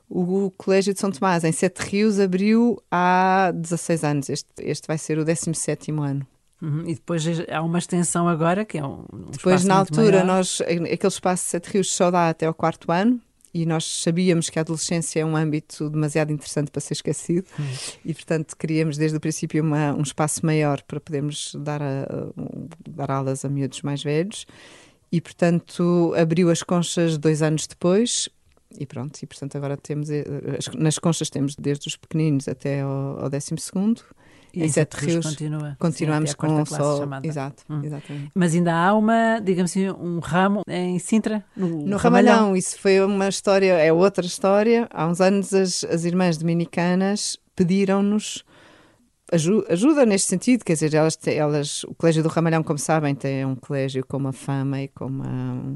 O 0.09 0.53
Colégio 0.57 0.93
de 0.93 1.01
São 1.01 1.11
Tomás, 1.11 1.43
em 1.43 1.53
Sete 1.53 1.79
Rios, 1.79 2.21
abriu 2.21 2.81
há 2.91 3.51
16 3.55 4.05
anos. 4.05 4.29
Este, 4.29 4.49
este 4.59 4.87
vai 4.87 4.99
ser 4.99 5.19
o 5.19 5.25
17 5.25 5.91
ano. 5.93 6.27
Uhum. 6.63 6.85
E 6.87 6.95
depois 6.95 7.25
há 7.51 7.61
uma 7.61 7.79
extensão 7.79 8.29
agora, 8.29 8.65
que 8.65 8.79
é 8.79 8.85
um, 8.85 9.05
um 9.13 9.31
Depois, 9.33 9.65
na 9.65 9.75
altura, 9.75 10.25
maior. 10.25 10.27
nós, 10.27 10.61
aquele 10.61 11.09
espaço 11.09 11.43
de 11.43 11.51
Sete 11.51 11.73
Rios 11.73 11.93
só 11.93 12.09
dá 12.09 12.29
até 12.29 12.47
ao 12.47 12.55
quarto 12.55 12.93
ano, 12.93 13.21
e 13.55 13.67
nós 13.67 13.85
sabíamos 13.85 14.49
que 14.49 14.59
a 14.59 14.63
adolescência 14.63 15.21
é 15.21 15.25
um 15.25 15.37
âmbito 15.37 15.91
demasiado 15.91 16.33
interessante 16.33 16.71
para 16.71 16.81
ser 16.81 16.95
esquecido 16.95 17.47
hum. 17.59 17.65
e 18.05 18.15
portanto 18.15 18.57
queríamos 18.57 18.97
desde 18.97 19.17
o 19.17 19.21
princípio 19.21 19.63
uma, 19.63 19.93
um 19.93 20.01
espaço 20.01 20.45
maior 20.47 20.81
para 20.83 20.99
podermos 20.99 21.55
dar, 21.59 21.83
a, 21.83 22.07
dar 22.89 23.11
aulas 23.11 23.45
a 23.45 23.51
miúdos 23.51 23.83
mais 23.83 24.03
velhos 24.03 24.47
e 25.11 25.21
portanto 25.21 26.15
abriu 26.17 26.51
as 26.51 26.63
conchas 26.63 27.19
dois 27.19 27.43
anos 27.43 27.67
depois 27.67 28.29
e 28.79 28.87
pronto, 28.87 29.23
e 29.23 29.27
portanto 29.27 29.55
agora 29.57 29.77
temos 29.77 30.09
eh, 30.09 30.25
nas 30.79 30.99
conchas 30.99 31.29
temos 31.29 31.55
desde 31.55 31.89
os 31.89 31.97
pequeninos 31.97 32.49
até 32.49 32.81
ao, 32.81 33.21
ao 33.21 33.29
décimo 33.29 33.59
segundo 33.59 34.03
e 34.55 34.65
em 34.65 34.69
Sete 34.69 34.95
Rios, 34.95 35.27
continua. 35.27 35.77
continuamos 35.79 36.31
Sim, 36.31 36.37
com 36.37 36.65
só. 36.65 36.99
Chamada. 36.99 37.27
Exato, 37.27 37.63
hum. 37.69 37.81
exatamente. 37.83 38.31
Mas 38.35 38.55
ainda 38.55 38.75
há 38.75 38.95
uma, 38.95 39.41
digamos 39.41 39.71
assim, 39.71 39.91
um 39.91 40.19
ramo 40.19 40.63
em 40.69 40.99
Sintra? 40.99 41.45
No, 41.57 41.69
no 41.69 41.97
Ramalhão. 41.97 42.35
Ramalhão. 42.35 42.57
Isso 42.57 42.79
foi 42.79 43.01
uma 43.01 43.29
história, 43.29 43.73
é 43.75 43.93
outra 43.93 44.25
história. 44.25 44.89
Há 44.93 45.07
uns 45.07 45.21
anos 45.21 45.53
as, 45.55 45.85
as 45.85 46.05
irmãs 46.05 46.37
dominicanas 46.37 47.39
pediram-nos 47.55 48.45
ajuda 49.71 50.05
neste 50.05 50.29
sentido, 50.29 50.63
quer 50.63 50.75
dizer, 50.75 50.93
elas, 50.93 51.19
elas, 51.27 51.85
o 51.85 51.95
Colégio 51.95 52.23
do 52.23 52.29
Ramalhão, 52.29 52.63
como 52.63 52.79
sabem, 52.79 53.15
tem 53.15 53.47
um 53.47 53.55
colégio 53.55 54.05
com 54.07 54.19
uma 54.19 54.33
fama 54.33 54.83
e 54.83 54.89
com 54.89 55.07
uma 55.07 55.75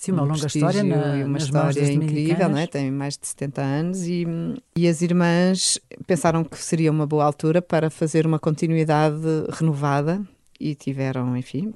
Sim, 0.00 0.12
uma 0.12 0.22
um 0.22 0.28
longa 0.28 0.46
história 0.46 0.82
na, 0.82 1.18
e 1.18 1.24
uma 1.24 1.36
história 1.36 1.92
incrível, 1.92 2.48
não 2.48 2.56
é? 2.56 2.66
tem 2.66 2.90
mais 2.90 3.18
de 3.18 3.26
70 3.26 3.60
anos 3.60 4.06
e, 4.06 4.26
e 4.74 4.88
as 4.88 5.02
irmãs 5.02 5.78
pensaram 6.06 6.42
que 6.42 6.56
seria 6.56 6.90
uma 6.90 7.06
boa 7.06 7.22
altura 7.22 7.60
para 7.60 7.90
fazer 7.90 8.26
uma 8.26 8.38
continuidade 8.38 9.20
renovada 9.50 10.22
e 10.58 10.74
tiveram, 10.74 11.36
enfim, 11.36 11.74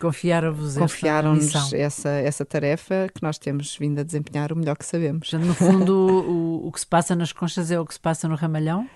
Confiaram-vos 0.00 0.78
Confiaram-nos 0.78 1.74
essa, 1.74 2.08
essa 2.08 2.46
tarefa 2.46 3.06
que 3.14 3.22
nós 3.22 3.36
temos 3.36 3.76
vindo 3.76 3.98
a 3.98 4.02
desempenhar 4.02 4.50
o 4.50 4.56
melhor 4.56 4.74
que 4.74 4.86
sabemos. 4.86 5.30
No 5.34 5.54
fundo, 5.54 5.92
o, 5.94 6.68
o 6.68 6.72
que 6.72 6.80
se 6.80 6.86
passa 6.86 7.14
nas 7.14 7.34
conchas 7.34 7.70
é 7.70 7.78
o 7.78 7.84
que 7.84 7.92
se 7.92 8.00
passa 8.00 8.26
no 8.26 8.34
Ramalhão? 8.34 8.88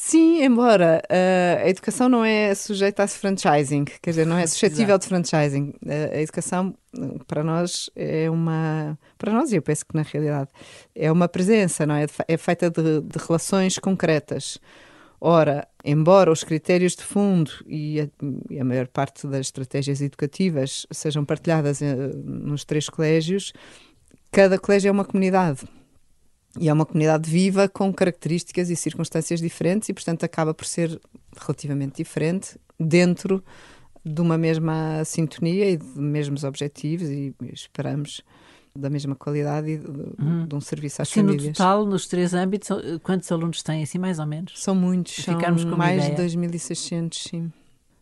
Sim, 0.00 0.44
embora 0.44 1.02
uh, 1.10 1.64
a 1.64 1.68
educação 1.68 2.08
não 2.08 2.24
é 2.24 2.54
sujeita 2.54 3.02
a 3.02 3.08
franchising, 3.08 3.84
quer 3.84 4.10
dizer, 4.10 4.24
não 4.24 4.38
é 4.38 4.46
suscetível 4.46 4.96
de 4.96 5.08
franchising. 5.08 5.74
Uh, 5.84 6.14
a 6.14 6.20
educação, 6.20 6.72
para 7.26 7.42
nós, 7.42 7.90
é 7.96 8.30
uma. 8.30 8.96
Para 9.18 9.32
nós, 9.32 9.50
e 9.50 9.56
eu 9.56 9.62
penso 9.62 9.84
que 9.84 9.96
na 9.96 10.02
realidade, 10.02 10.50
é 10.94 11.10
uma 11.10 11.28
presença, 11.28 11.84
não 11.84 11.96
é? 11.96 12.06
É 12.28 12.36
feita 12.36 12.70
de, 12.70 13.00
de 13.00 13.18
relações 13.26 13.76
concretas. 13.76 14.58
Ora, 15.20 15.66
embora 15.84 16.30
os 16.30 16.44
critérios 16.44 16.94
de 16.94 17.02
fundo 17.02 17.50
e 17.66 18.00
a, 18.00 18.08
e 18.50 18.60
a, 18.60 18.64
maior 18.64 18.86
parte 18.86 19.26
das 19.26 19.46
estratégias 19.46 20.00
educativas 20.00 20.86
sejam 20.92 21.24
partilhadas 21.24 21.80
uh, 21.80 21.84
nos 22.24 22.64
três 22.64 22.88
colégios, 22.88 23.52
cada 24.30 24.60
colégio 24.60 24.90
é 24.90 24.92
uma 24.92 25.04
comunidade. 25.04 25.66
E 26.58 26.68
é 26.68 26.72
uma 26.72 26.86
comunidade 26.86 27.28
viva 27.28 27.68
com 27.68 27.92
características 27.92 28.70
e 28.70 28.76
circunstâncias 28.76 29.40
diferentes 29.40 29.88
e, 29.88 29.94
portanto, 29.94 30.24
acaba 30.24 30.54
por 30.54 30.64
ser 30.64 31.00
relativamente 31.36 31.96
diferente 31.96 32.58
dentro 32.78 33.44
de 34.04 34.20
uma 34.20 34.38
mesma 34.38 35.04
sintonia 35.04 35.70
e 35.70 35.76
de 35.76 36.00
mesmos 36.00 36.44
objetivos 36.44 37.08
e 37.08 37.34
esperamos 37.52 38.22
da 38.74 38.88
mesma 38.88 39.14
qualidade 39.14 39.70
e 39.70 39.78
de, 39.78 39.86
uhum. 39.86 40.46
de 40.46 40.54
um 40.54 40.60
serviço 40.60 41.02
às 41.02 41.08
assim, 41.08 41.20
famílias. 41.20 41.44
no 41.44 41.52
total, 41.52 41.84
nos 41.84 42.06
três 42.06 42.32
âmbitos, 42.32 42.68
quantos 43.02 43.30
alunos 43.32 43.62
têm, 43.62 43.82
assim, 43.82 43.98
mais 43.98 44.18
ou 44.18 44.26
menos? 44.26 44.52
São 44.56 44.74
muitos, 44.74 45.16
são 45.16 45.36
mais 45.76 46.04
de 46.04 46.12
2.600, 46.12 47.14
sim. 47.14 47.52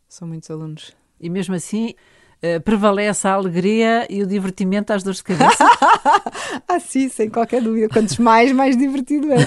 São 0.09 0.29
muitos 0.29 0.50
alunos. 0.50 0.93
E 1.19 1.31
mesmo 1.31 1.55
assim, 1.55 1.95
Uh, 2.43 2.61
prevalece 2.61 3.26
a 3.26 3.33
alegria 3.33 4.07
e 4.11 4.23
o 4.23 4.26
divertimento 4.26 4.93
às 4.93 5.02
dores 5.02 5.19
de 5.19 5.25
cabeça? 5.25 5.64
ah, 6.69 6.78
sim, 6.78 7.09
sem 7.09 7.31
qualquer 7.31 7.62
dúvida. 7.62 7.88
Quantos 7.88 8.19
mais, 8.19 8.52
mais 8.52 8.76
divertido 8.76 9.28
é. 9.33 9.38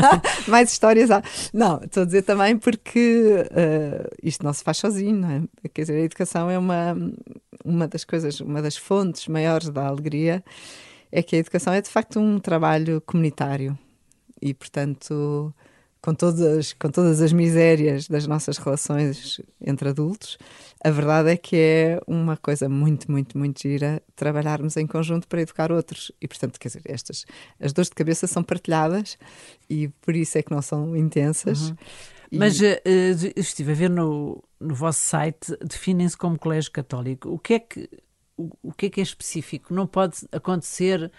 mais 0.48 0.72
histórias 0.72 1.10
há. 1.10 1.22
Não, 1.52 1.78
estou 1.84 2.04
a 2.04 2.06
dizer 2.06 2.22
também 2.22 2.56
porque 2.56 3.44
uh, 3.50 4.16
isto 4.22 4.44
não 4.44 4.52
se 4.52 4.64
faz 4.64 4.78
sozinho, 4.78 5.16
não 5.16 5.30
é? 5.30 5.42
Quer 5.74 5.82
dizer, 5.82 6.00
a 6.00 6.04
educação 6.04 6.50
é 6.50 6.58
uma, 6.58 6.96
uma 7.64 7.86
das 7.86 8.02
coisas, 8.04 8.40
uma 8.40 8.62
das 8.62 8.76
fontes 8.76 9.28
maiores 9.28 9.68
da 9.68 9.86
alegria, 9.86 10.42
é 11.12 11.22
que 11.22 11.36
a 11.36 11.38
educação 11.38 11.72
é 11.72 11.82
de 11.82 11.90
facto 11.90 12.18
um 12.18 12.38
trabalho 12.38 13.02
comunitário 13.02 13.78
e, 14.40 14.54
portanto, 14.54 15.52
com 16.00 16.14
todas, 16.14 16.72
com 16.72 16.90
todas 16.90 17.20
as 17.20 17.32
misérias 17.32 18.06
das 18.08 18.26
nossas 18.26 18.56
relações 18.58 19.40
entre 19.60 19.88
adultos, 19.88 20.38
a 20.82 20.90
verdade 20.90 21.30
é 21.30 21.36
que 21.36 21.56
é 21.56 22.00
uma 22.06 22.36
coisa 22.36 22.68
muito, 22.68 23.10
muito, 23.10 23.36
muito 23.36 23.60
gira 23.60 24.02
trabalharmos 24.14 24.76
em 24.76 24.86
conjunto 24.86 25.26
para 25.26 25.42
educar 25.42 25.72
outros. 25.72 26.12
E, 26.20 26.28
portanto, 26.28 26.58
quer 26.58 26.68
dizer, 26.68 26.82
estas, 26.84 27.26
as 27.60 27.72
dores 27.72 27.88
de 27.88 27.96
cabeça 27.96 28.26
são 28.26 28.42
partilhadas 28.42 29.18
e 29.68 29.88
por 29.88 30.14
isso 30.14 30.38
é 30.38 30.42
que 30.42 30.52
não 30.52 30.62
são 30.62 30.96
intensas. 30.96 31.70
Uhum. 31.70 31.76
E... 32.30 32.38
Mas 32.38 32.60
uh, 32.60 32.64
estive 33.34 33.72
a 33.72 33.74
ver 33.74 33.90
no, 33.90 34.42
no 34.60 34.74
vosso 34.74 35.00
site, 35.00 35.56
definem-se 35.64 36.16
como 36.16 36.38
colégio 36.38 36.70
católico. 36.70 37.28
O 37.28 37.38
que 37.38 37.54
é 37.54 37.58
que, 37.58 37.90
o, 38.36 38.50
o 38.62 38.72
que 38.72 38.86
é 38.86 38.90
que 38.90 39.00
é 39.00 39.02
específico? 39.02 39.74
Não 39.74 39.86
pode 39.86 40.18
acontecer 40.30 41.10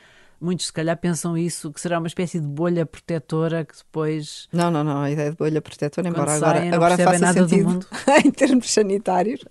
Muitos, 0.41 0.67
se 0.67 0.73
calhar, 0.73 0.95
pensam 0.97 1.37
isso, 1.37 1.71
que 1.71 1.81
será 1.81 1.99
uma 1.99 2.07
espécie 2.07 2.39
de 2.39 2.47
bolha 2.47 2.85
protetora 2.85 3.65
que 3.65 3.75
depois. 3.75 4.47
Não, 4.53 4.71
não, 4.71 4.83
não. 4.83 5.01
A 5.01 5.11
ideia 5.11 5.31
de 5.31 5.35
bolha 5.35 5.61
protetora, 5.61 6.07
embora 6.07 6.37
saem, 6.37 6.71
agora, 6.71 6.93
agora 6.93 7.19
faça 7.19 7.33
sentido 7.33 7.85
em 8.25 8.31
termos 8.31 8.71
sanitários, 8.71 9.43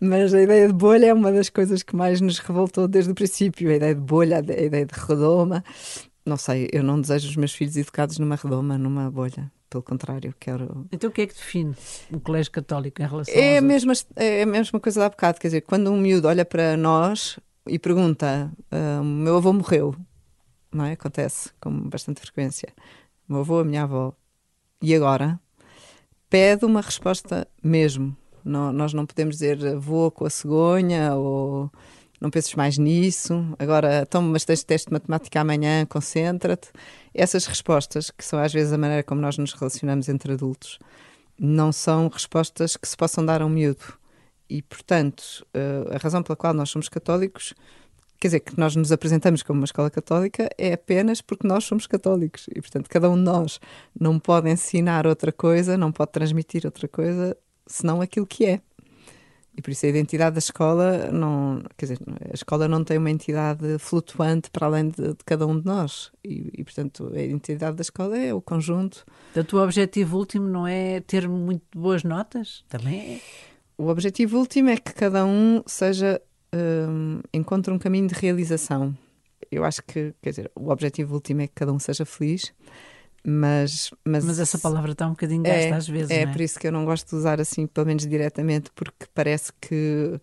mas 0.00 0.34
a 0.34 0.42
ideia 0.42 0.66
de 0.66 0.74
bolha 0.74 1.06
é 1.06 1.14
uma 1.14 1.32
das 1.32 1.48
coisas 1.48 1.82
que 1.82 1.96
mais 1.96 2.20
nos 2.20 2.38
revoltou 2.38 2.86
desde 2.86 3.10
o 3.10 3.14
princípio. 3.14 3.70
A 3.70 3.74
ideia 3.74 3.94
de 3.94 4.00
bolha, 4.00 4.36
a 4.38 4.40
ideia 4.40 4.84
de 4.84 4.94
redoma. 4.94 5.64
Não 6.26 6.36
sei, 6.36 6.68
eu 6.72 6.82
não 6.82 7.00
desejo 7.00 7.28
os 7.28 7.36
meus 7.36 7.54
filhos 7.54 7.76
educados 7.76 8.18
numa 8.18 8.36
redoma, 8.36 8.76
numa 8.76 9.10
bolha. 9.10 9.50
Pelo 9.70 9.82
contrário, 9.82 10.34
quero. 10.38 10.86
Então 10.90 11.10
o 11.10 11.12
que 11.12 11.22
é 11.22 11.26
que 11.26 11.34
define 11.34 11.74
o 12.10 12.20
colégio 12.20 12.50
católico 12.50 13.02
em 13.02 13.06
relação 13.06 13.34
é 13.34 13.58
a 13.58 13.62
mesma 13.62 13.92
É 14.16 14.42
a 14.42 14.46
mesma 14.46 14.80
coisa 14.80 15.00
da 15.00 15.08
bocado, 15.10 15.38
quer 15.38 15.48
dizer, 15.48 15.60
quando 15.62 15.90
um 15.90 15.98
miúdo 15.98 16.26
olha 16.28 16.44
para 16.44 16.76
nós 16.76 17.38
e 17.66 17.78
pergunta: 17.78 18.50
ah, 18.70 19.00
o 19.00 19.04
meu 19.04 19.36
avô 19.36 19.52
morreu, 19.52 19.94
não 20.72 20.84
é? 20.84 20.92
Acontece 20.92 21.50
com 21.60 21.88
bastante 21.88 22.20
frequência. 22.20 22.72
O 23.28 23.32
meu 23.32 23.40
avô, 23.40 23.60
a 23.60 23.64
minha 23.64 23.82
avó. 23.82 24.12
E 24.80 24.94
agora? 24.94 25.40
Pede 26.30 26.64
uma 26.64 26.80
resposta 26.80 27.48
mesmo. 27.62 28.16
Não, 28.44 28.72
nós 28.72 28.92
não 28.92 29.04
podemos 29.04 29.36
dizer 29.36 29.76
vou 29.76 30.10
com 30.10 30.24
a 30.24 30.30
cegonha 30.30 31.14
ou 31.14 31.70
não 32.20 32.30
penses 32.30 32.54
mais 32.54 32.78
nisso. 32.78 33.54
Agora, 33.58 34.06
toma 34.06 34.28
mas 34.28 34.44
tens 34.44 34.64
teste 34.64 34.88
de 34.88 34.92
matemática 34.92 35.40
amanhã, 35.40 35.86
concentra-te. 35.86 36.70
Essas 37.14 37.46
respostas, 37.46 38.10
que 38.10 38.24
são 38.24 38.38
às 38.38 38.52
vezes 38.52 38.72
a 38.72 38.78
maneira 38.78 39.02
como 39.02 39.20
nós 39.20 39.38
nos 39.38 39.52
relacionamos 39.52 40.08
entre 40.08 40.32
adultos, 40.32 40.78
não 41.38 41.72
são 41.72 42.08
respostas 42.08 42.76
que 42.76 42.88
se 42.88 42.96
possam 42.96 43.24
dar 43.24 43.42
a 43.42 43.46
um 43.46 43.48
miúdo. 43.48 43.98
E, 44.50 44.62
portanto, 44.62 45.46
eh, 45.54 45.84
a 45.94 45.98
razão 45.98 46.22
pela 46.22 46.36
qual 46.36 46.54
nós 46.54 46.70
somos 46.70 46.88
católicos 46.88 47.54
quer 48.20 48.28
dizer, 48.28 48.40
que 48.40 48.58
nós 48.58 48.74
nos 48.74 48.90
apresentamos 48.92 49.42
como 49.42 49.60
uma 49.60 49.64
escola 49.64 49.90
católica 49.90 50.48
é 50.58 50.72
apenas 50.72 51.20
porque 51.20 51.46
nós 51.46 51.64
somos 51.64 51.86
católicos 51.86 52.46
e, 52.54 52.60
portanto, 52.60 52.88
cada 52.88 53.08
um 53.08 53.16
de 53.16 53.22
nós 53.22 53.60
não 53.98 54.18
pode 54.18 54.50
ensinar 54.50 55.06
outra 55.06 55.32
coisa, 55.32 55.76
não 55.76 55.92
pode 55.92 56.12
transmitir 56.12 56.62
outra 56.64 56.88
coisa 56.88 57.36
senão 57.66 58.00
aquilo 58.00 58.26
que 58.26 58.46
é. 58.46 58.60
E 59.56 59.60
por 59.60 59.72
isso 59.72 59.86
a 59.86 59.88
identidade 59.88 60.34
da 60.34 60.38
escola 60.38 61.10
não, 61.10 61.64
quer 61.76 61.86
dizer, 61.86 61.98
a 62.30 62.32
escola 62.32 62.68
não 62.68 62.84
tem 62.84 62.96
uma 62.96 63.10
entidade 63.10 63.76
flutuante 63.80 64.50
para 64.52 64.68
além 64.68 64.88
de, 64.88 65.08
de 65.08 65.24
cada 65.26 65.48
um 65.48 65.58
de 65.58 65.66
nós. 65.66 66.12
E, 66.24 66.48
e, 66.58 66.62
portanto, 66.62 67.10
a 67.12 67.20
identidade 67.20 67.76
da 67.76 67.82
escola 67.82 68.16
é 68.16 68.32
o 68.32 68.40
conjunto. 68.40 69.04
Portanto, 69.32 69.56
o 69.56 69.62
objetivo 69.62 70.16
último 70.16 70.46
não 70.46 70.64
é 70.64 71.00
ter 71.00 71.28
muito 71.28 71.64
boas 71.74 72.04
notas? 72.04 72.64
Também 72.68 73.16
é. 73.16 73.20
O 73.76 73.88
objetivo 73.88 74.38
último 74.38 74.70
é 74.70 74.76
que 74.76 74.92
cada 74.92 75.26
um 75.26 75.60
seja 75.66 76.22
um, 76.54 77.20
encontra 77.32 77.72
um 77.72 77.78
caminho 77.78 78.08
de 78.08 78.14
realização. 78.14 78.96
Eu 79.50 79.64
acho 79.64 79.82
que, 79.82 80.14
quer 80.20 80.30
dizer, 80.30 80.50
o 80.54 80.70
objetivo 80.70 81.14
último 81.14 81.42
é 81.42 81.46
que 81.46 81.54
cada 81.54 81.72
um 81.72 81.78
seja 81.78 82.04
feliz, 82.04 82.52
mas. 83.24 83.90
Mas, 84.04 84.24
mas 84.24 84.38
essa 84.38 84.58
palavra 84.58 84.92
está 84.92 85.06
um 85.06 85.10
bocadinho 85.10 85.42
gasta 85.42 85.60
é, 85.60 85.72
às 85.72 85.88
vezes. 85.88 86.10
É, 86.10 86.22
é, 86.22 86.26
por 86.26 86.40
isso 86.40 86.58
que 86.58 86.66
eu 86.66 86.72
não 86.72 86.84
gosto 86.84 87.08
de 87.08 87.16
usar 87.16 87.40
assim, 87.40 87.66
pelo 87.66 87.86
menos 87.86 88.06
diretamente, 88.06 88.70
porque 88.74 89.06
parece 89.14 89.52
que. 89.60 90.20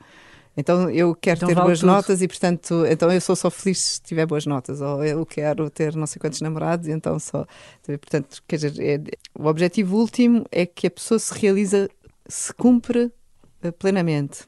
Então 0.57 0.89
eu 0.89 1.13
quero 1.13 1.37
então 1.37 1.49
ter 1.49 1.55
vale 1.55 1.67
boas 1.67 1.79
tudo. 1.81 1.87
notas 1.87 2.21
e, 2.21 2.27
portanto, 2.27 2.85
então 2.85 3.11
eu 3.11 3.19
sou 3.19 3.35
só 3.35 3.51
feliz 3.51 3.77
se 3.77 4.01
tiver 4.01 4.25
boas 4.25 4.45
notas, 4.45 4.79
ou 4.79 5.03
eu 5.03 5.25
quero 5.25 5.69
ter 5.69 5.93
não 5.95 6.07
sei 6.07 6.17
quantos 6.17 6.39
namorados, 6.39 6.87
e 6.87 6.91
então 6.91 7.19
só. 7.19 7.45
Portanto, 7.85 8.41
quer 8.47 8.55
dizer, 8.57 8.73
é, 8.79 9.01
o 9.37 9.47
objetivo 9.47 9.97
último 9.97 10.45
é 10.51 10.65
que 10.65 10.87
a 10.87 10.91
pessoa 10.91 11.19
se 11.19 11.33
realiza, 11.37 11.89
se 12.27 12.53
cumpre 12.53 13.11
eh, 13.61 13.71
plenamente. 13.71 14.45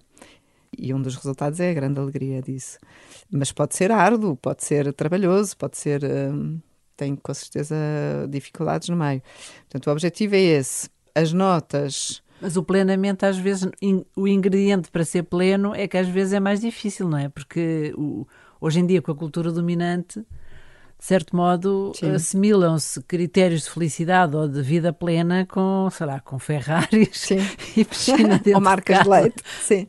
E 0.75 0.93
um 0.93 1.01
dos 1.01 1.15
resultados 1.15 1.59
é 1.59 1.71
a 1.71 1.73
grande 1.73 1.99
alegria 1.99 2.41
disso. 2.41 2.77
Mas 3.31 3.51
pode 3.51 3.75
ser 3.75 3.91
árduo, 3.91 4.35
pode 4.35 4.63
ser 4.63 4.91
trabalhoso, 4.93 5.55
pode 5.57 5.77
ser. 5.77 6.03
Hum, 6.03 6.59
tem 6.95 7.15
com 7.15 7.33
certeza 7.33 7.75
dificuldades 8.29 8.89
no 8.89 8.97
meio. 8.97 9.21
Portanto, 9.61 9.87
o 9.87 9.91
objetivo 9.91 10.35
é 10.35 10.39
esse. 10.39 10.89
As 11.13 11.31
notas. 11.31 12.23
Mas 12.41 12.57
o 12.57 12.63
plenamente, 12.63 13.25
às 13.25 13.37
vezes, 13.37 13.69
in, 13.81 14.03
o 14.15 14.27
ingrediente 14.27 14.91
para 14.91 15.05
ser 15.05 15.23
pleno 15.23 15.73
é 15.73 15.87
que 15.87 15.97
às 15.97 16.07
vezes 16.07 16.33
é 16.33 16.39
mais 16.39 16.61
difícil, 16.61 17.07
não 17.07 17.17
é? 17.17 17.29
Porque 17.29 17.93
o, 17.97 18.27
hoje 18.59 18.79
em 18.79 18.85
dia, 18.85 19.01
com 19.01 19.11
a 19.11 19.15
cultura 19.15 19.51
dominante, 19.51 20.23
de 20.99 21.05
certo 21.05 21.35
modo, 21.35 21.91
assimilam-se 22.15 23.01
critérios 23.03 23.65
de 23.65 23.69
felicidade 23.69 24.35
ou 24.35 24.47
de 24.47 24.61
vida 24.63 24.91
plena 24.91 25.45
com, 25.45 25.87
sei 25.91 26.07
lá, 26.07 26.19
com 26.19 26.39
Ferraris 26.39 27.09
sim. 27.13 27.37
e 27.77 27.85
piscina 27.85 28.39
dentro 28.39 28.55
Ou 28.55 28.61
marcas 28.61 28.97
de, 28.97 29.03
de 29.03 29.09
leite. 29.09 29.43
Sim. 29.61 29.87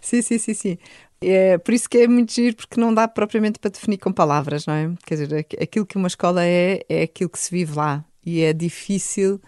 sim, 0.00 0.22
sim, 0.22 0.38
sim, 0.38 0.54
sim. 0.54 0.78
É 1.20 1.58
por 1.58 1.74
isso 1.74 1.88
que 1.88 1.98
é 1.98 2.08
muito 2.08 2.32
giro, 2.32 2.56
porque 2.56 2.80
não 2.80 2.94
dá 2.94 3.08
propriamente 3.08 3.58
para 3.58 3.70
definir 3.70 3.98
com 3.98 4.12
palavras, 4.12 4.66
não 4.66 4.74
é? 4.74 4.92
Quer 5.04 5.14
dizer, 5.14 5.46
aquilo 5.60 5.86
que 5.86 5.96
uma 5.96 6.08
escola 6.08 6.44
é, 6.44 6.84
é 6.88 7.02
aquilo 7.02 7.30
que 7.30 7.38
se 7.38 7.50
vive 7.50 7.74
lá. 7.74 8.04
E 8.24 8.42
é 8.42 8.52
difícil 8.52 9.40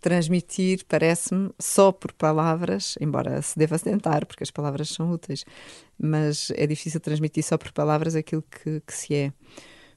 transmitir, 0.00 0.84
parece-me, 0.88 1.50
só 1.58 1.92
por 1.92 2.12
palavras, 2.12 2.96
embora 3.00 3.40
se 3.42 3.58
deva 3.58 3.78
tentar, 3.78 4.24
porque 4.26 4.42
as 4.42 4.50
palavras 4.50 4.88
são 4.88 5.12
úteis, 5.12 5.44
mas 5.98 6.50
é 6.56 6.66
difícil 6.66 7.00
transmitir 7.00 7.44
só 7.44 7.58
por 7.58 7.70
palavras 7.72 8.14
aquilo 8.14 8.42
que, 8.42 8.80
que 8.80 8.94
se 8.94 9.14
é. 9.14 9.32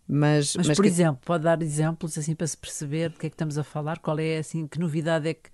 Mas, 0.08 0.56
mas, 0.56 0.68
mas 0.68 0.78
por 0.78 0.84
que... 0.84 0.90
exemplo, 0.90 1.22
pode 1.26 1.44
dar 1.44 1.62
exemplos 1.62 2.18
assim 2.18 2.36
para 2.36 2.46
se 2.46 2.58
perceber 2.58 3.10
do 3.10 3.20
que 3.20 3.28
é 3.28 3.30
que 3.30 3.36
estamos 3.36 3.58
a 3.58 3.64
falar? 3.64 4.00
Qual 4.00 4.20
é 4.20 4.38
assim, 4.38 4.68
que 4.68 4.80
novidade 4.80 5.30
é 5.30 5.34
que, 5.34 5.50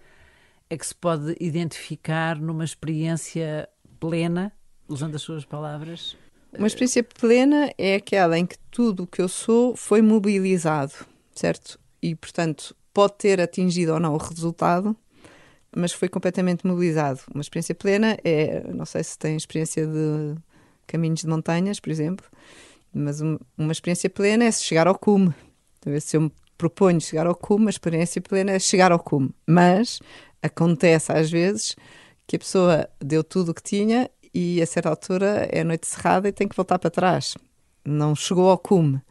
é 0.70 0.77
que 0.77 0.86
se 0.86 0.96
pode 0.96 1.36
identificar 1.39 2.39
numa 2.39 2.63
experiência 2.63 3.70
plena, 4.00 4.51
usando 4.88 5.15
as 5.15 5.22
suas 5.22 5.46
palavras? 5.46 6.18
Uma 6.58 6.68
experiência 6.68 7.03
plena 7.03 7.72
é 7.77 7.96
aquela 7.96 8.38
em 8.38 8.46
que 8.46 8.58
tudo 8.72 9.03
o 9.03 9.08
que 9.08 9.22
eu 9.22 9.29
sou 9.29 9.75
foi 9.75 10.01
mobilizado, 10.01 10.94
certo? 11.36 11.79
E, 12.01 12.15
portanto, 12.15 12.75
pode 12.91 13.13
ter 13.18 13.39
atingido 13.39 13.94
ou 13.94 14.00
não 14.00 14.15
o 14.15 14.18
resultado, 14.18 14.98
mas 15.75 15.94
foi 15.94 16.10
completamente 16.10 16.65
mobilizado. 16.65 17.20
Uma 17.32 17.41
experiência 17.41 17.75
plena 17.75 18.18
é, 18.24 18.63
não 18.74 18.86
sei 18.86 19.03
se 19.03 19.18
tem 19.18 19.36
experiência 19.36 19.86
de 19.86 20.36
caminhos 20.88 21.22
de 21.22 21.27
montanhas, 21.27 21.79
por 21.79 21.91
exemplo, 21.91 22.25
mas 22.93 23.22
um, 23.22 23.38
uma 23.58 23.72
experiência 23.72 24.10
plena 24.10 24.46
é 24.46 24.51
chegar 24.51 24.88
ao 24.88 24.98
cume. 24.98 25.34
Então, 25.79 26.00
se 26.00 26.17
eu 26.17 26.22
me 26.22 26.31
proponho 26.58 27.00
chegar 27.00 27.25
ao 27.25 27.36
cume, 27.36 27.67
a 27.67 27.69
experiência 27.69 28.22
plena 28.22 28.51
é 28.51 28.60
chegar 28.60 28.91
ao 28.91 29.00
cume. 29.00 29.31
Mas 29.48 30.00
acontece 30.41 31.12
às 31.12 31.29
vezes 31.29 31.75
que 32.27 32.36
a 32.36 32.39
pessoa 32.39 32.89
deu 33.00 33.24
tudo 33.24 33.51
o 33.51 33.53
que 33.53 33.63
tinha 33.63 34.10
e 34.34 34.62
a 34.62 34.65
certa 34.65 34.89
altura 34.89 35.48
é 35.51 35.63
noite 35.63 35.88
cerrada 35.88 36.27
e 36.27 36.31
tem 36.31 36.48
que 36.48 36.55
voltar 36.55 36.77
para 36.77 36.89
trás. 36.89 37.36
Não 37.84 38.15
chegou 38.15 38.50
ao 38.50 38.58
cume, 38.58 39.01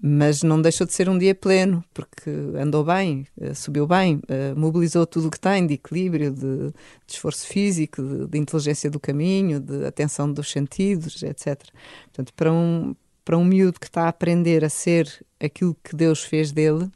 mas 0.00 0.42
não 0.42 0.60
deixou 0.60 0.86
de 0.86 0.92
ser 0.92 1.08
um 1.08 1.18
dia 1.18 1.34
pleno, 1.34 1.84
porque 1.92 2.30
andou 2.56 2.84
bem, 2.84 3.26
eh, 3.40 3.54
subiu 3.54 3.86
bem, 3.86 4.20
eh, 4.28 4.54
mobilizou 4.54 5.06
tudo 5.06 5.28
o 5.28 5.30
que 5.30 5.40
tem 5.40 5.66
de 5.66 5.74
equilíbrio, 5.74 6.32
de, 6.32 6.68
de 6.68 6.74
esforço 7.08 7.46
físico, 7.46 8.02
de, 8.02 8.26
de, 8.26 8.38
inteligência 8.38 8.90
do 8.90 9.00
caminho, 9.00 9.60
de 9.60 9.84
atenção 9.84 10.32
dos 10.32 10.50
sentidos, 10.50 11.22
etc. 11.22 11.62
Portanto, 12.04 12.32
para 12.34 12.52
um, 12.52 12.94
para 13.28 13.36
um 13.36 13.44
miúdo 13.44 13.78
que 13.78 13.88
está 13.88 14.04
a 14.04 14.08
aprender 14.08 14.64
a 14.64 14.70
ser 14.70 15.22
aquilo 15.38 15.76
que 15.84 15.94
Deus 15.94 16.24
fez 16.24 16.50
dele 16.50 16.90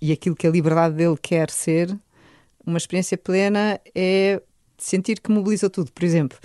e 0.00 0.12
aquilo 0.12 0.36
que 0.36 0.46
a 0.46 0.50
liberdade 0.50 0.94
dele 0.94 1.16
quer 1.20 1.50
ser, 1.50 1.92
uma 2.64 2.78
experiência 2.78 3.18
plena 3.18 3.80
é 3.96 4.40
sentir 4.78 5.18
que 5.18 5.32
mobiliza 5.32 5.68
tudo. 5.68 5.90
Por 5.90 6.04
exemplo, 6.04 6.38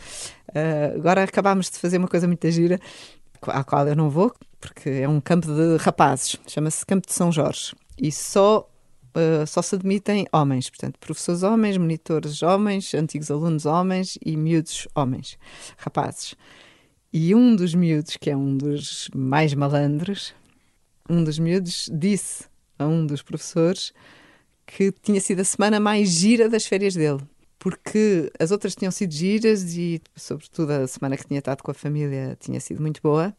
uh, 0.48 0.98
agora 0.98 1.24
acabámos 1.24 1.70
de 1.70 1.78
fazer 1.78 2.00
uma 2.00 2.08
coisa 2.08 2.26
muito 2.26 2.50
gira, 2.50 2.80
à 3.44 3.64
qual 3.64 3.88
eu 3.88 3.96
não 3.96 4.10
vou, 4.10 4.34
porque 4.60 4.90
é 4.90 5.08
um 5.08 5.22
campo 5.22 5.46
de 5.46 5.78
rapazes, 5.78 6.38
chama-se 6.48 6.84
Campo 6.84 7.06
de 7.06 7.14
São 7.14 7.32
Jorge. 7.32 7.76
E 7.96 8.12
só 8.12 8.68
uh, 9.16 9.46
só 9.46 9.62
se 9.62 9.76
admitem 9.76 10.26
homens, 10.34 10.68
portanto, 10.68 10.98
professores 10.98 11.44
homens, 11.44 11.78
monitores 11.78 12.42
homens, 12.42 12.96
antigos 12.96 13.30
alunos 13.30 13.68
homens 13.68 14.18
e 14.26 14.36
miúdos 14.36 14.88
homens, 14.96 15.38
rapazes. 15.78 16.34
E 17.12 17.34
um 17.34 17.56
dos 17.56 17.74
miúdos, 17.74 18.18
que 18.18 18.30
é 18.30 18.38
um 18.38 18.56
dos 18.56 19.10
mais 19.16 19.54
malandros, 19.54 20.34
um 21.10 21.24
dos 21.24 21.40
miúdos 21.40 21.90
disse 21.92 22.46
a 22.78 22.86
um 22.86 23.06
dos 23.06 23.24
professores 23.24 23.92
que 24.66 24.92
tinha 24.92 25.20
sido 25.20 25.40
a 25.40 25.44
semana 25.44 25.80
mais 25.80 26.10
gira 26.10 26.48
das 26.48 26.68
férias 26.68 26.94
dele. 26.94 27.22
Porque 27.58 28.32
as 28.40 28.52
outras 28.52 28.76
tinham 28.76 28.92
sido 28.92 29.12
giras 29.12 29.76
e, 29.76 30.00
sobretudo, 30.16 30.72
a 30.72 30.88
semana 30.88 31.18
que 31.18 31.28
tinha 31.28 31.40
estado 31.40 31.64
com 31.64 31.72
a 31.72 31.74
família 31.74 32.38
tinha 32.40 32.60
sido 32.60 32.80
muito 32.80 33.02
boa. 33.02 33.36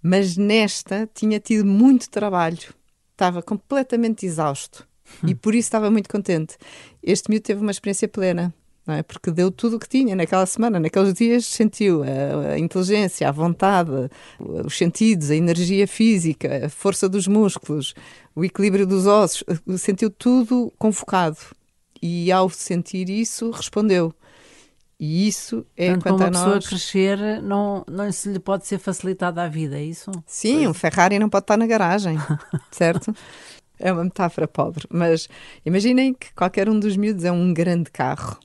Mas 0.00 0.36
nesta 0.36 1.08
tinha 1.12 1.40
tido 1.40 1.66
muito 1.66 2.08
trabalho. 2.08 2.72
Estava 3.12 3.42
completamente 3.42 4.24
exausto. 4.24 4.88
E 5.26 5.34
por 5.34 5.56
isso 5.56 5.66
estava 5.66 5.90
muito 5.90 6.08
contente. 6.08 6.56
Este 7.02 7.28
miúdo 7.28 7.42
teve 7.42 7.60
uma 7.60 7.72
experiência 7.72 8.06
plena 8.06 8.54
não 8.90 8.96
é? 8.96 9.02
Porque 9.04 9.30
deu 9.30 9.52
tudo 9.52 9.76
o 9.76 9.78
que 9.78 9.88
tinha 9.88 10.16
naquela 10.16 10.44
semana, 10.44 10.80
naqueles 10.80 11.14
dias 11.14 11.46
sentiu 11.46 12.02
a, 12.02 12.54
a, 12.54 12.58
inteligência, 12.58 13.28
a 13.28 13.32
vontade, 13.32 13.90
os 14.38 14.76
sentidos, 14.76 15.30
a 15.30 15.36
energia 15.36 15.86
física, 15.86 16.66
a 16.66 16.68
força 16.68 17.08
dos 17.08 17.28
músculos, 17.28 17.94
o 18.34 18.44
equilíbrio 18.44 18.86
dos 18.86 19.06
ossos, 19.06 19.44
sentiu 19.78 20.10
tudo 20.10 20.72
convocado. 20.76 21.38
E 22.02 22.32
ao 22.32 22.50
sentir 22.50 23.08
isso, 23.08 23.50
respondeu. 23.50 24.12
E 24.98 25.28
isso 25.28 25.64
é 25.76 25.94
Portanto, 25.94 26.02
quanto 26.02 26.20
uma 26.20 26.26
a 26.26 26.30
pessoa 26.30 26.54
nós. 26.56 26.66
crescer, 26.66 27.42
não, 27.42 27.84
não 27.88 28.10
se 28.10 28.28
lhe 28.30 28.38
pode 28.38 28.66
ser 28.66 28.78
facilitada 28.78 29.42
a 29.42 29.48
vida, 29.48 29.78
é 29.78 29.84
isso? 29.84 30.10
Sim, 30.26 30.66
um 30.66 30.74
Ferrari 30.74 31.18
não 31.18 31.28
pode 31.28 31.44
estar 31.44 31.56
na 31.56 31.66
garagem, 31.66 32.18
certo? 32.72 33.14
É 33.78 33.92
uma 33.92 34.04
metáfora 34.04 34.48
pobre, 34.48 34.84
mas 34.90 35.26
imaginem 35.64 36.12
que 36.12 36.34
qualquer 36.34 36.68
um 36.68 36.78
dos 36.78 36.96
miúdos 36.96 37.24
é 37.24 37.32
um 37.32 37.54
grande 37.54 37.90
carro 37.90 38.38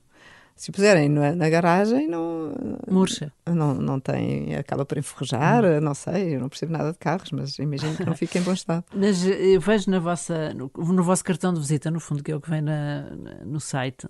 se 0.55 0.71
puserem 0.71 1.09
na, 1.09 1.35
na 1.35 1.50
garagem, 1.50 2.07
não. 2.07 2.53
Murcha. 2.89 3.31
Não, 3.45 3.74
não 3.74 4.00
tem. 4.00 4.55
Acaba 4.55 4.85
por 4.85 4.97
enferrujar, 4.97 5.65
hum. 5.65 5.81
não 5.81 5.93
sei, 5.93 6.35
eu 6.35 6.39
não 6.39 6.47
percebo 6.47 6.71
nada 6.71 6.93
de 6.93 6.97
carros, 6.97 7.31
mas 7.31 7.59
imagino 7.59 7.95
que 7.97 8.05
não 8.05 8.15
fique 8.15 8.38
em 8.38 8.41
bom 8.41 8.53
estado. 8.53 8.85
Mas 8.95 9.25
eu 9.25 9.59
vejo 9.59 9.91
na 9.91 10.00
vossa, 10.00 10.53
no, 10.53 10.71
no, 10.74 11.03
vosso 11.03 11.24
cartão 11.24 11.53
de 11.53 11.59
visita, 11.59 11.91
no 11.91 12.00
fundo, 12.00 12.24
que 12.24 12.31
é 12.31 12.35
o 12.35 12.39
que 12.39 12.50
vem 12.50 12.62
na, 12.62 13.09
no 13.43 13.59
site, 13.59 14.07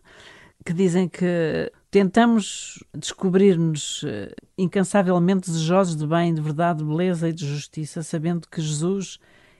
que 0.63 0.71
dizem 0.71 1.07
que 1.07 1.71
tentamos 1.89 2.83
descobrir-nos 2.95 4.03
eh, 4.05 4.35
incansavelmente 4.57 5.49
desejosos 5.49 5.95
de 5.95 6.05
bem, 6.05 6.33
de 6.33 6.41
verdade, 6.41 6.79
de 6.79 6.85
beleza 6.85 7.29
e 7.29 7.33
de 7.33 7.45
justiça, 7.45 8.03
sabendo 8.03 8.47
que 8.47 8.61
Jesus 8.61 9.17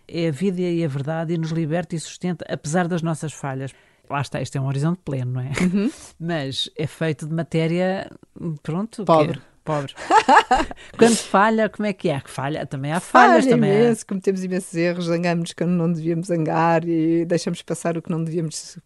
é 0.07 0.27
a 0.27 0.31
vida 0.31 0.61
e 0.61 0.83
a 0.83 0.87
verdade 0.87 1.33
e 1.33 1.37
nos 1.37 1.51
liberta 1.51 1.95
e 1.95 1.99
sustenta, 1.99 2.45
apesar 2.47 2.87
das 2.87 3.01
nossas 3.01 3.33
falhas 3.33 3.71
lá 4.09 4.21
está, 4.21 4.41
este 4.41 4.57
é 4.57 4.62
um 4.62 4.67
horizonte 4.67 5.00
pleno, 5.03 5.33
não 5.33 5.41
é? 5.41 5.51
Uhum. 5.62 5.91
Mas 6.19 6.69
é 6.77 6.88
feito 6.88 7.27
de 7.27 7.33
matéria, 7.33 8.09
pronto, 8.62 9.05
pobre. 9.05 9.41
Pobre. 9.63 9.95
quando 10.95 11.15
falha, 11.15 11.67
como 11.67 11.88
é 11.88 11.93
que 11.93 12.07
é? 12.09 12.21
Que 12.21 12.29
falha? 12.29 12.67
Também 12.67 12.91
há 12.91 13.00
falhas. 13.00 13.45
Falha 13.45 13.55
também 13.55 13.71
imenso, 13.71 14.03
há... 14.03 14.07
cometemos 14.07 14.43
imensos 14.43 14.75
erros, 14.75 15.05
zangamos 15.05 15.53
quando 15.53 15.71
não 15.71 15.91
devíamos 15.91 16.27
zangar 16.27 16.88
e 16.88 17.25
deixamos 17.25 17.63
passar 17.63 17.97
o 17.97 18.01
que 18.01 18.12
não 18.12 18.24
devíamos 18.24 18.77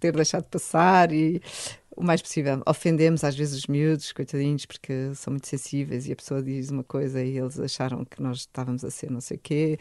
ter 0.00 0.16
deixado 0.16 0.44
passar 0.44 1.12
e 1.12 1.42
o 1.94 2.02
mais 2.02 2.22
possível. 2.22 2.62
Ofendemos 2.66 3.22
às 3.24 3.36
vezes 3.36 3.58
os 3.58 3.66
miúdos, 3.66 4.10
coitadinhos, 4.12 4.64
porque 4.64 5.12
são 5.14 5.32
muito 5.32 5.46
sensíveis 5.46 6.08
e 6.08 6.12
a 6.12 6.16
pessoa 6.16 6.42
diz 6.42 6.70
uma 6.70 6.82
coisa 6.82 7.22
e 7.22 7.36
eles 7.36 7.60
acharam 7.60 8.02
que 8.02 8.22
nós 8.22 8.38
estávamos 8.38 8.84
a 8.86 8.90
ser 8.90 9.10
não 9.10 9.20
sei 9.20 9.36
o 9.36 9.40
quê. 9.40 9.78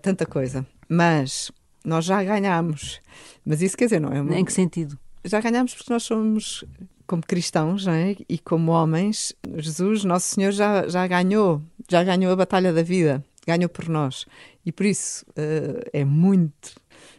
Tanta 0.00 0.24
coisa. 0.24 0.64
Mas 0.88 1.50
nós 1.88 2.04
já 2.04 2.22
ganhamos. 2.22 3.00
Mas 3.44 3.62
isso 3.62 3.76
quer 3.76 3.86
dizer, 3.86 4.00
não 4.00 4.12
é? 4.12 4.20
Uma... 4.20 4.38
Em 4.38 4.44
que 4.44 4.52
sentido? 4.52 4.98
Já 5.24 5.40
ganhamos 5.40 5.74
porque 5.74 5.92
nós 5.92 6.02
somos, 6.02 6.64
como 7.06 7.22
cristãos 7.22 7.86
é? 7.88 8.16
e 8.28 8.38
como 8.38 8.72
homens, 8.72 9.34
Jesus, 9.56 10.04
Nosso 10.04 10.34
Senhor, 10.34 10.52
já, 10.52 10.86
já 10.86 11.06
ganhou, 11.06 11.62
já 11.88 12.04
ganhou 12.04 12.32
a 12.32 12.36
batalha 12.36 12.72
da 12.72 12.82
vida, 12.82 13.24
ganhou 13.46 13.68
por 13.68 13.88
nós. 13.88 14.26
E 14.64 14.70
por 14.70 14.86
isso 14.86 15.24
uh, 15.30 15.82
é 15.92 16.04
muito, 16.04 16.74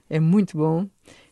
é 0.09 0.19
muito 0.19 0.57
bom 0.57 0.87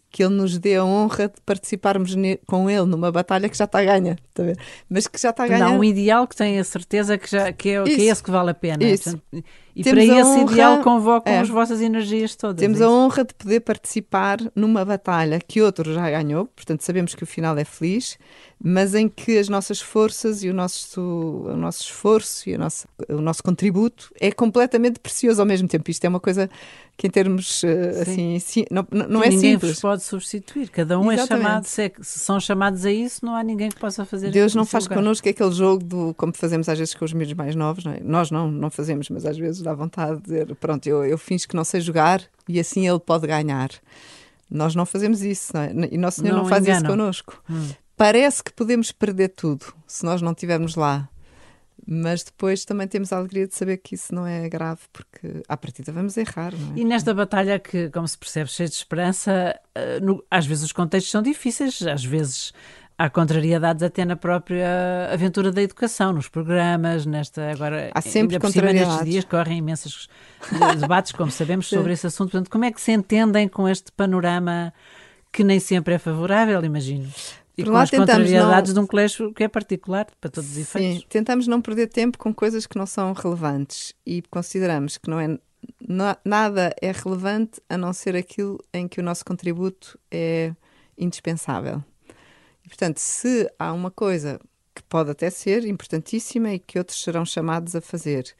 que 0.09 0.23
ele 0.23 0.33
nos 0.33 0.57
dê 0.57 0.75
a 0.75 0.83
honra 0.83 1.27
de 1.27 1.39
participarmos 1.45 2.15
com 2.47 2.69
ele 2.69 2.85
numa 2.85 3.11
batalha 3.11 3.47
que 3.47 3.57
já 3.57 3.65
está 3.65 3.83
ganha, 3.83 4.17
tá 4.33 4.43
mas 4.89 5.05
que 5.05 5.19
já 5.19 5.29
está 5.29 5.43
a 5.43 5.47
ganhar. 5.47 5.69
Não, 5.69 5.79
um 5.79 5.83
ideal 5.83 6.27
que 6.27 6.35
tem 6.35 6.57
a 6.57 6.63
certeza 6.63 7.17
que, 7.17 7.29
já, 7.29 7.51
que, 7.53 7.69
é, 7.69 7.83
que 7.83 8.01
é 8.01 8.05
esse 8.05 8.23
que 8.23 8.31
vale 8.31 8.49
a 8.49 8.53
pena. 8.53 8.83
Isso. 8.83 9.21
E 9.77 9.83
Temos 9.83 10.05
para 10.05 10.19
esse 10.19 10.29
honra, 10.29 10.51
ideal 10.51 10.81
convocam 10.81 11.31
é, 11.31 11.37
as 11.37 11.49
vossas 11.49 11.81
energias 11.81 12.35
todas. 12.35 12.59
Temos 12.59 12.81
é 12.81 12.83
a 12.83 12.89
honra 12.89 13.23
de 13.23 13.35
poder 13.35 13.59
participar 13.59 14.39
numa 14.55 14.83
batalha 14.83 15.39
que 15.39 15.61
outro 15.61 15.93
já 15.93 16.09
ganhou, 16.09 16.47
portanto 16.47 16.81
sabemos 16.81 17.13
que 17.13 17.21
o 17.21 17.27
final 17.27 17.55
é 17.59 17.63
feliz, 17.63 18.17
mas 18.59 18.95
em 18.95 19.07
que 19.07 19.37
as 19.37 19.47
nossas 19.47 19.79
forças 19.79 20.41
e 20.43 20.49
o 20.49 20.53
nosso, 20.53 20.99
o 20.99 21.55
nosso 21.55 21.83
esforço 21.83 22.49
e 22.49 22.55
o 22.55 22.57
nosso, 22.57 22.87
o 23.07 23.21
nosso 23.21 23.43
contributo 23.43 24.11
é 24.19 24.31
completamente 24.31 24.99
precioso 24.99 25.39
ao 25.39 25.45
mesmo 25.45 25.67
tempo. 25.67 25.91
Isto 25.91 26.05
é 26.05 26.09
uma 26.09 26.19
coisa 26.19 26.49
que 26.97 27.05
em 27.05 27.09
termos 27.11 27.61
uh, 27.61 28.01
assim, 28.01 28.39
sim, 28.39 28.65
não, 28.71 28.85
não 28.91 29.21
é 29.21 29.29
ninguém 29.29 29.51
simples. 29.51 29.69
Ninguém 29.69 29.81
pode 29.81 30.01
substituir, 30.01 30.69
cada 30.69 30.99
um 30.99 31.11
Exatamente. 31.11 31.45
é 31.45 31.47
chamado, 31.47 31.65
se, 31.65 31.81
é, 31.83 31.91
se, 32.01 32.19
são 32.19 32.39
chamados 32.39 32.83
a 32.85 32.91
isso, 32.91 33.23
não 33.23 33.35
há 33.35 33.43
ninguém 33.43 33.69
que 33.69 33.79
possa 33.79 34.03
fazer 34.03 34.31
Deus 34.31 34.55
não 34.55 34.65
faz 34.65 34.85
lugar. 34.85 34.97
connosco 34.97 35.29
aquele 35.29 35.51
jogo 35.51 35.83
do, 35.83 36.13
como 36.15 36.33
fazemos 36.33 36.67
às 36.67 36.79
vezes 36.79 36.95
com 36.95 37.05
os 37.05 37.13
miúdos 37.13 37.35
mais 37.35 37.55
novos, 37.55 37.85
não 37.85 37.91
é? 37.91 37.99
nós 37.99 38.31
não, 38.31 38.51
não 38.51 38.71
fazemos, 38.71 39.09
mas 39.09 39.27
às 39.27 39.37
vezes 39.37 39.61
dá 39.67 39.73
vontade 39.73 40.17
de 40.17 40.23
dizer, 40.23 40.55
pronto, 40.55 40.87
eu, 40.87 41.03
eu 41.05 41.17
finjo 41.17 41.47
que 41.47 41.55
não 41.55 41.63
sei 41.63 41.81
jogar 41.81 42.21
e 42.47 42.59
assim 42.59 42.87
ele 42.87 42.99
pode 42.99 43.27
ganhar. 43.27 43.69
Nós 44.49 44.73
não 44.75 44.85
fazemos 44.85 45.21
isso, 45.21 45.51
não 45.53 45.61
é? 45.61 45.71
E 45.91 45.97
Nosso 45.97 46.21
Senhor 46.21 46.33
não, 46.33 46.43
não 46.43 46.49
faz 46.49 46.65
isso 46.65 46.85
connosco. 46.85 47.41
Hum. 47.49 47.69
Parece 47.97 48.43
que 48.43 48.53
podemos 48.53 48.91
perder 48.91 49.29
tudo 49.29 49.65
se 49.85 50.05
nós 50.05 50.21
não 50.21 50.31
estivermos 50.31 50.75
lá. 50.75 51.09
Mas 51.89 52.23
depois 52.23 52.65
também 52.65 52.87
temos 52.87 53.13
a 53.13 53.17
alegria 53.17 53.47
de 53.47 53.55
saber 53.55 53.77
que 53.77 53.95
isso 53.95 54.13
não 54.13 54.27
é 54.27 54.49
grave, 54.49 54.81
porque 54.91 55.41
à 55.47 55.55
partida 55.55 55.91
vamos 55.91 56.17
errar. 56.17 56.53
É? 56.53 56.79
E 56.79 56.83
nesta 56.83 57.13
batalha 57.13 57.59
que, 57.59 57.89
como 57.91 58.05
se 58.07 58.17
percebe, 58.17 58.49
cheia 58.49 58.67
de 58.67 58.75
esperança, 58.75 59.57
no, 60.01 60.23
às 60.29 60.45
vezes 60.45 60.65
os 60.65 60.71
contextos 60.73 61.11
são 61.11 61.21
difíceis, 61.21 61.81
às 61.83 62.03
vezes 62.03 62.51
há 62.97 63.09
contrariedades 63.09 63.83
até 63.83 64.03
na 64.03 64.15
própria 64.15 65.09
aventura 65.11 65.51
da 65.51 65.61
educação, 65.61 66.11
nos 66.11 66.27
programas, 66.27 67.05
nesta 67.05 67.51
agora 67.51 67.91
há 67.93 68.01
sempre 68.01 68.35
ainda 68.35 68.49
cima 68.49 68.73
nestes 68.73 69.05
dias 69.05 69.25
correm 69.25 69.59
imensos 69.59 70.09
debates, 70.79 71.11
como 71.11 71.29
sabemos, 71.29 71.67
sobre 71.67 71.93
esse 71.93 72.07
assunto. 72.07 72.31
Portanto, 72.31 72.49
como 72.49 72.65
é 72.65 72.71
que 72.71 72.81
se 72.81 72.91
entendem 72.91 73.47
com 73.47 73.69
este 73.69 73.91
panorama 73.91 74.73
que 75.31 75.43
nem 75.43 75.59
sempre 75.59 75.93
é 75.93 75.99
favorável, 75.99 76.63
imagino? 76.63 77.09
E 77.57 77.63
Por 77.63 77.71
com 77.71 77.77
as 77.77 77.89
contrariedades 77.89 78.73
não... 78.73 78.81
de 78.81 78.85
um 78.85 78.87
colégio 78.87 79.33
que 79.33 79.43
é 79.43 79.47
particular 79.47 80.07
para 80.21 80.29
todos 80.29 80.51
os 80.51 80.57
efeitos. 80.57 81.01
Sim, 81.01 81.07
tentamos 81.09 81.47
não 81.47 81.59
perder 81.59 81.87
tempo 81.87 82.17
com 82.17 82.33
coisas 82.33 82.67
que 82.67 82.77
não 82.77 82.85
são 82.85 83.13
relevantes 83.13 83.93
e 84.05 84.21
consideramos 84.29 84.97
que 84.97 85.09
não 85.09 85.19
é 85.19 85.37
nada 86.23 86.73
é 86.81 86.91
relevante 86.91 87.59
a 87.67 87.77
não 87.77 87.91
ser 87.91 88.15
aquilo 88.15 88.59
em 88.71 88.87
que 88.87 88.99
o 88.99 89.03
nosso 89.03 89.25
contributo 89.25 89.99
é 90.11 90.53
indispensável. 90.97 91.83
E, 92.67 92.69
portanto, 92.69 92.97
se 92.97 93.49
há 93.57 93.71
uma 93.71 93.89
coisa 93.89 94.41
que 94.75 94.83
pode 94.83 95.09
até 95.09 95.29
ser 95.29 95.65
importantíssima 95.65 96.51
e 96.51 96.59
que 96.59 96.77
outros 96.77 97.01
serão 97.01 97.25
chamados 97.25 97.77
a 97.77 97.81
fazer, 97.81 98.35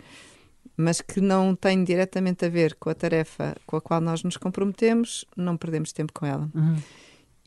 mas 0.75 0.99
que 0.99 1.21
não 1.21 1.55
tem 1.55 1.81
diretamente 1.81 2.43
a 2.43 2.49
ver 2.49 2.75
com 2.75 2.89
a 2.89 2.93
tarefa 2.93 3.55
com 3.65 3.77
a 3.77 3.81
qual 3.81 4.01
nós 4.01 4.23
nos 4.23 4.35
comprometemos, 4.35 5.23
não 5.35 5.55
perdemos 5.55 5.93
tempo 5.93 6.11
com 6.11 6.25
ela. 6.25 6.51
Uhum. 6.53 6.75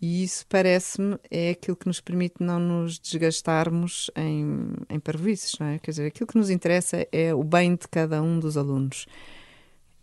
E 0.00 0.24
isso 0.24 0.46
parece-me 0.48 1.18
é 1.30 1.50
aquilo 1.50 1.76
que 1.76 1.86
nos 1.86 2.00
permite 2.00 2.36
não 2.40 2.58
nos 2.58 2.98
desgastarmos 2.98 4.10
em, 4.16 4.72
em 4.88 4.98
parvoices, 4.98 5.58
não 5.60 5.66
é? 5.66 5.78
Quer 5.78 5.90
dizer, 5.90 6.06
aquilo 6.06 6.26
que 6.26 6.38
nos 6.38 6.48
interessa 6.48 7.06
é 7.12 7.34
o 7.34 7.44
bem 7.44 7.74
de 7.74 7.86
cada 7.86 8.22
um 8.22 8.40
dos 8.40 8.56
alunos. 8.56 9.04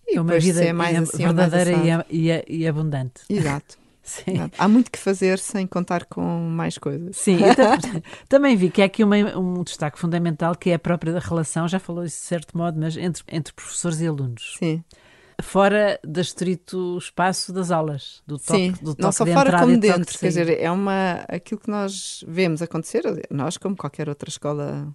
E 0.07 0.15
é 0.15 0.21
uma 0.21 0.37
vida 0.37 0.63
é 0.63 0.71
mais, 0.71 0.95
assim, 0.95 1.23
verdadeira 1.23 2.05
e, 2.11 2.29
e, 2.29 2.59
e, 2.59 2.67
abundante. 2.67 3.23
Exato. 3.27 3.79
Sim. 4.07 4.49
Há 4.57 4.67
muito 4.69 4.89
que 4.89 4.97
fazer 4.97 5.37
sem 5.37 5.67
contar 5.67 6.05
com 6.05 6.21
mais 6.21 6.77
coisas. 6.77 7.17
Sim, 7.17 7.39
também 8.29 8.55
vi 8.55 8.69
que 8.69 8.81
há 8.81 8.85
aqui 8.85 9.03
uma, 9.03 9.17
um 9.37 9.63
destaque 9.63 9.99
fundamental 9.99 10.55
que 10.55 10.69
é 10.69 10.75
a 10.75 10.79
própria 10.79 11.19
relação, 11.19 11.67
já 11.67 11.77
falou 11.77 12.05
isso 12.05 12.21
de 12.21 12.25
certo 12.25 12.57
modo, 12.57 12.79
mas 12.79 12.95
entre, 12.95 13.23
entre 13.27 13.53
professores 13.53 13.99
e 13.99 14.07
alunos. 14.07 14.55
Sim 14.57 14.83
fora 15.41 15.99
do 16.03 16.19
estrito 16.19 16.97
espaço 16.97 17.53
das 17.53 17.69
aulas, 17.69 18.23
do 18.25 18.39
toque, 18.39 18.57
Sim, 18.57 18.71
do 18.81 18.91
toque 18.91 19.01
não 19.01 19.11
só 19.11 19.23
de 19.23 19.33
fora 19.33 19.59
como 19.59 19.73
de 19.73 19.77
dentro, 19.77 20.17
quer 20.17 20.27
dizer, 20.29 20.59
é 20.59 20.71
uma, 20.71 21.25
aquilo 21.27 21.61
que 21.61 21.69
nós 21.69 22.23
vemos 22.27 22.61
acontecer, 22.61 23.03
nós 23.29 23.57
como 23.57 23.75
qualquer 23.75 24.09
outra 24.09 24.29
escola 24.29 24.87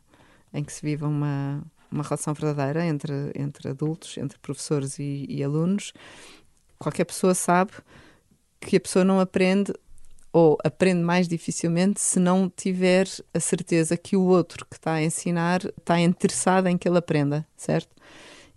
em 0.52 0.64
que 0.64 0.72
se 0.72 0.82
viva 0.82 1.06
uma, 1.06 1.62
uma 1.90 2.02
relação 2.02 2.34
verdadeira 2.34 2.84
entre, 2.84 3.32
entre 3.36 3.68
adultos, 3.68 4.18
entre 4.18 4.38
professores 4.38 4.98
e, 4.98 5.26
e 5.28 5.44
alunos, 5.44 5.92
qualquer 6.78 7.04
pessoa 7.04 7.34
sabe 7.34 7.72
que 8.66 8.76
a 8.76 8.80
pessoa 8.80 9.04
não 9.04 9.20
aprende 9.20 9.72
ou 10.32 10.56
aprende 10.64 11.02
mais 11.02 11.28
dificilmente 11.28 12.00
se 12.00 12.18
não 12.18 12.48
tiver 12.48 13.06
a 13.34 13.40
certeza 13.40 13.96
que 13.96 14.16
o 14.16 14.22
outro 14.22 14.64
que 14.64 14.76
está 14.76 14.94
a 14.94 15.02
ensinar 15.02 15.60
está 15.78 16.00
interessado 16.00 16.68
em 16.68 16.78
que 16.78 16.88
ele 16.88 16.96
aprenda, 16.96 17.46
certo? 17.56 17.90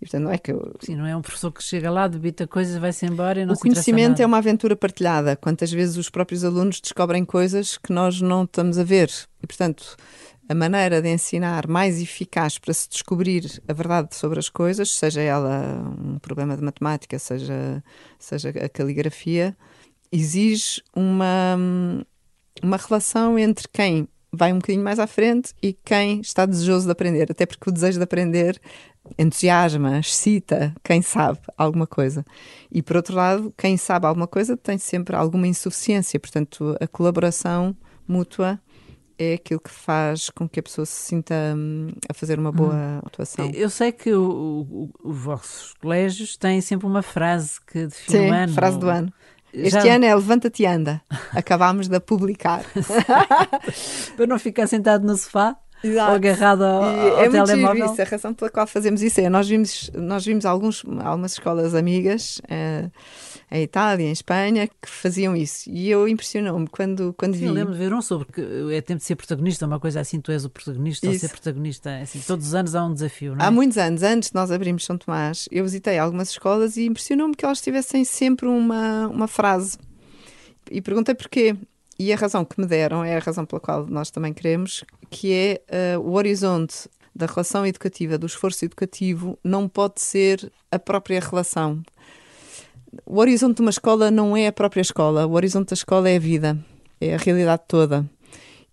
portanto, 0.00 0.24
não 0.24 0.30
é 0.30 0.38
que 0.38 0.52
eu... 0.52 0.74
Sim, 0.80 0.96
não 0.96 1.06
é 1.06 1.16
um 1.16 1.22
professor 1.22 1.50
que 1.50 1.62
chega 1.62 1.90
lá, 1.90 2.06
debita 2.06 2.46
coisas, 2.46 2.76
vai-se 2.76 3.06
embora 3.06 3.40
e 3.40 3.46
não 3.46 3.54
O 3.54 3.58
conhecimento 3.58 4.20
é 4.20 4.26
uma 4.26 4.38
aventura 4.38 4.76
partilhada. 4.76 5.36
Quantas 5.36 5.72
vezes 5.72 5.96
os 5.96 6.10
próprios 6.10 6.44
alunos 6.44 6.80
descobrem 6.80 7.24
coisas 7.24 7.78
que 7.78 7.92
nós 7.92 8.20
não 8.20 8.44
estamos 8.44 8.78
a 8.78 8.84
ver. 8.84 9.10
E, 9.42 9.46
portanto, 9.46 9.96
a 10.48 10.54
maneira 10.54 11.00
de 11.00 11.08
ensinar 11.08 11.66
mais 11.66 12.00
eficaz 12.00 12.58
para 12.58 12.74
se 12.74 12.88
descobrir 12.88 13.62
a 13.66 13.72
verdade 13.72 14.14
sobre 14.14 14.38
as 14.38 14.48
coisas, 14.48 14.90
seja 14.90 15.20
ela 15.20 15.82
um 15.98 16.18
problema 16.18 16.56
de 16.56 16.62
matemática, 16.62 17.18
seja, 17.18 17.82
seja 18.18 18.50
a 18.50 18.68
caligrafia, 18.68 19.56
exige 20.16 20.82
uma, 20.94 21.56
uma 22.62 22.76
relação 22.76 23.38
entre 23.38 23.68
quem 23.68 24.08
vai 24.32 24.52
um 24.52 24.58
bocadinho 24.58 24.84
mais 24.84 24.98
à 24.98 25.06
frente 25.06 25.52
e 25.62 25.72
quem 25.72 26.20
está 26.20 26.44
desejoso 26.44 26.86
de 26.86 26.92
aprender. 26.92 27.30
Até 27.30 27.46
porque 27.46 27.68
o 27.68 27.72
desejo 27.72 27.98
de 27.98 28.04
aprender 28.04 28.60
entusiasma, 29.18 29.98
excita 29.98 30.74
quem 30.82 31.00
sabe 31.00 31.38
alguma 31.56 31.86
coisa. 31.86 32.24
E 32.70 32.82
por 32.82 32.96
outro 32.96 33.14
lado, 33.14 33.54
quem 33.56 33.76
sabe 33.76 34.06
alguma 34.06 34.26
coisa 34.26 34.56
tem 34.56 34.78
sempre 34.78 35.14
alguma 35.14 35.46
insuficiência. 35.46 36.18
Portanto, 36.18 36.76
a 36.80 36.86
colaboração 36.86 37.76
mútua 38.06 38.60
é 39.18 39.34
aquilo 39.34 39.60
que 39.60 39.70
faz 39.70 40.28
com 40.28 40.48
que 40.48 40.60
a 40.60 40.62
pessoa 40.62 40.84
se 40.84 41.06
sinta 41.06 41.34
hum, 41.56 41.88
a 42.08 42.12
fazer 42.12 42.38
uma 42.38 42.52
boa 42.52 43.00
atuação. 43.04 43.50
Eu 43.54 43.70
sei 43.70 43.90
que 43.90 44.12
os 44.12 44.90
vossos 45.02 45.72
colégios 45.80 46.36
têm 46.36 46.60
sempre 46.60 46.86
uma 46.86 47.02
frase 47.02 47.58
que 47.66 47.86
define 47.86 48.18
Sim, 48.18 48.30
o 48.30 48.34
ano. 48.34 48.52
frase 48.52 48.78
do 48.78 48.88
ano. 48.88 49.12
Este 49.58 49.80
Já- 49.80 49.94
ano 49.96 50.04
é 50.04 50.14
Levanta-te 50.14 50.62
e 50.62 50.66
anda. 50.66 51.00
Acabámos 51.32 51.88
de 51.88 51.96
a 51.96 52.00
publicar. 52.00 52.62
Para 54.16 54.26
não 54.26 54.38
ficar 54.38 54.66
sentado 54.66 55.06
no 55.06 55.16
sofá 55.16 55.56
ou 55.84 55.90
Exato. 55.90 56.12
agarrado 56.12 56.62
ao, 56.62 56.82
ao 56.82 57.24
é 57.24 57.28
telemóvel. 57.28 57.86
isso. 57.86 58.02
A 58.02 58.04
razão 58.04 58.34
pela 58.34 58.50
qual 58.50 58.66
fazemos 58.66 59.02
isso 59.02 59.20
é 59.20 59.28
nós 59.28 59.48
vimos, 59.48 59.90
nós 59.94 60.24
vimos 60.24 60.44
alguns, 60.44 60.84
algumas 61.04 61.32
escolas 61.32 61.74
amigas 61.74 62.40
eh, 62.48 62.90
em 63.50 63.62
Itália, 63.62 64.06
em 64.06 64.10
Espanha, 64.12 64.66
que 64.66 64.88
faziam 64.88 65.36
isso. 65.36 65.70
E 65.70 65.88
eu 65.88 66.08
impressionou-me 66.08 66.66
quando, 66.66 67.14
quando 67.16 67.34
Sim, 67.34 67.40
vi. 67.40 67.46
eu 67.46 67.52
lembro 67.52 67.72
de 67.72 67.78
ver 67.78 67.94
um 67.94 68.02
sobre 68.02 68.26
que 68.32 68.40
é 68.74 68.80
tempo 68.80 68.98
de 68.98 69.04
ser 69.04 69.14
protagonista, 69.16 69.66
uma 69.66 69.78
coisa 69.78 70.00
assim, 70.00 70.20
tu 70.20 70.32
és 70.32 70.44
o 70.44 70.50
protagonista 70.50 71.06
ou 71.06 71.12
Isso. 71.12 71.26
ser 71.26 71.32
protagonista. 71.32 71.98
Assim, 71.98 72.20
todos 72.20 72.48
os 72.48 72.54
anos 72.54 72.74
há 72.74 72.84
um 72.84 72.92
desafio, 72.92 73.36
não 73.36 73.44
é? 73.44 73.48
Há 73.48 73.50
muitos 73.50 73.78
anos, 73.78 74.02
antes 74.02 74.30
de 74.30 74.34
nós 74.34 74.50
abrirmos 74.50 74.84
São 74.84 74.98
Tomás, 74.98 75.48
eu 75.52 75.62
visitei 75.62 75.98
algumas 75.98 76.30
escolas 76.30 76.76
e 76.76 76.86
impressionou-me 76.86 77.34
que 77.34 77.44
elas 77.44 77.60
tivessem 77.60 78.04
sempre 78.04 78.48
uma, 78.48 79.06
uma 79.08 79.28
frase. 79.28 79.78
E 80.70 80.80
perguntei 80.80 81.14
porquê. 81.14 81.56
E 81.98 82.12
a 82.12 82.16
razão 82.16 82.44
que 82.44 82.60
me 82.60 82.66
deram 82.66 83.02
é 83.02 83.16
a 83.16 83.20
razão 83.20 83.46
pela 83.46 83.60
qual 83.60 83.86
nós 83.86 84.10
também 84.10 84.32
queremos, 84.32 84.84
que 85.08 85.32
é 85.32 85.62
eh, 85.68 85.98
o 85.98 86.12
horizonte 86.12 86.88
da 87.14 87.24
relação 87.24 87.64
educativa, 87.66 88.18
do 88.18 88.26
esforço 88.26 88.64
educativo, 88.66 89.38
não 89.42 89.66
pode 89.66 90.02
ser 90.02 90.52
a 90.70 90.78
própria 90.78 91.18
relação. 91.18 91.82
O 93.06 93.18
horizonte 93.18 93.56
de 93.56 93.62
uma 93.62 93.70
escola 93.70 94.10
não 94.10 94.36
é 94.36 94.46
a 94.46 94.52
própria 94.52 94.82
escola, 94.82 95.26
o 95.26 95.32
horizonte 95.32 95.70
da 95.70 95.74
escola 95.74 96.10
é 96.10 96.16
a 96.16 96.20
vida, 96.20 96.58
é 97.00 97.14
a 97.14 97.18
realidade 97.18 97.62
toda. 97.66 98.04